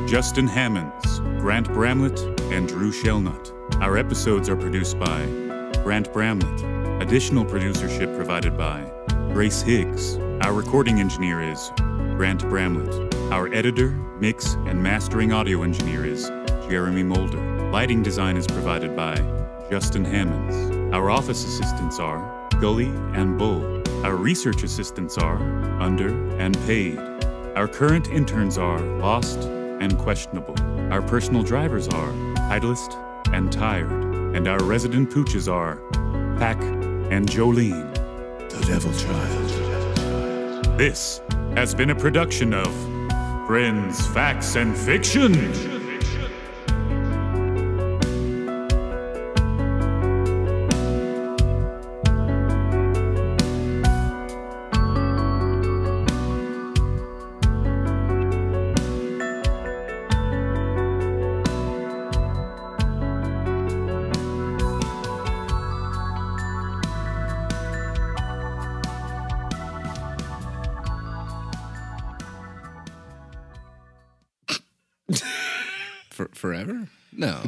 [0.07, 2.19] Justin Hammonds, Grant Bramlett,
[2.51, 3.51] and Drew Shelnut.
[3.75, 5.25] Our episodes are produced by
[5.83, 7.01] Grant Bramlett.
[7.01, 8.89] Additional producership provided by
[9.33, 10.17] Grace Higgs.
[10.41, 11.71] Our recording engineer is
[12.15, 13.13] Grant Bramlett.
[13.31, 16.29] Our editor, mix, and mastering audio engineer is
[16.69, 17.71] Jeremy Mulder.
[17.71, 19.15] Lighting design is provided by
[19.71, 20.55] Justin Hammonds.
[20.93, 23.81] Our office assistants are Gully and Bull.
[24.05, 25.37] Our research assistants are
[25.81, 26.99] Under and Paid.
[27.55, 29.39] Our current interns are Lost
[29.79, 30.55] and Questionable.
[30.93, 32.11] Our personal drivers are
[32.51, 32.95] Titleist
[33.33, 33.91] and Tired.
[34.35, 35.77] And our resident pooches are
[36.37, 37.95] Pack and Jolene,
[38.49, 40.77] the Devil Child.
[40.77, 41.19] This
[41.55, 42.71] has been a production of
[43.47, 45.78] Friends, Facts, and Fiction.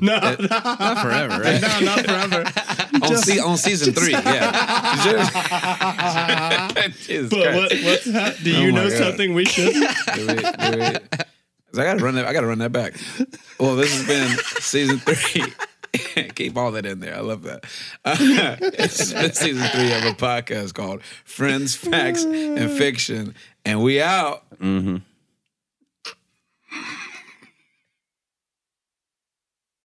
[0.07, 1.41] No, no, not forever.
[1.41, 1.61] Right?
[1.61, 2.44] no, not forever.
[3.03, 4.98] On, se- on season three, yeah.
[6.98, 8.98] Jesus But what, what's hap- do you Oh know God.
[8.98, 9.73] something we should?
[9.73, 10.99] Do we- do we-
[11.72, 12.26] 'Cause I gotta run that.
[12.26, 12.95] I gotta run that back.
[13.60, 15.44] Well, this has been season three.
[16.36, 17.15] Keep all that in there.
[17.15, 17.64] I love that.
[18.06, 24.44] it's been season three of a podcast called Friends, Facts, and Fiction, and we out.
[24.60, 24.98] Mm-hmm.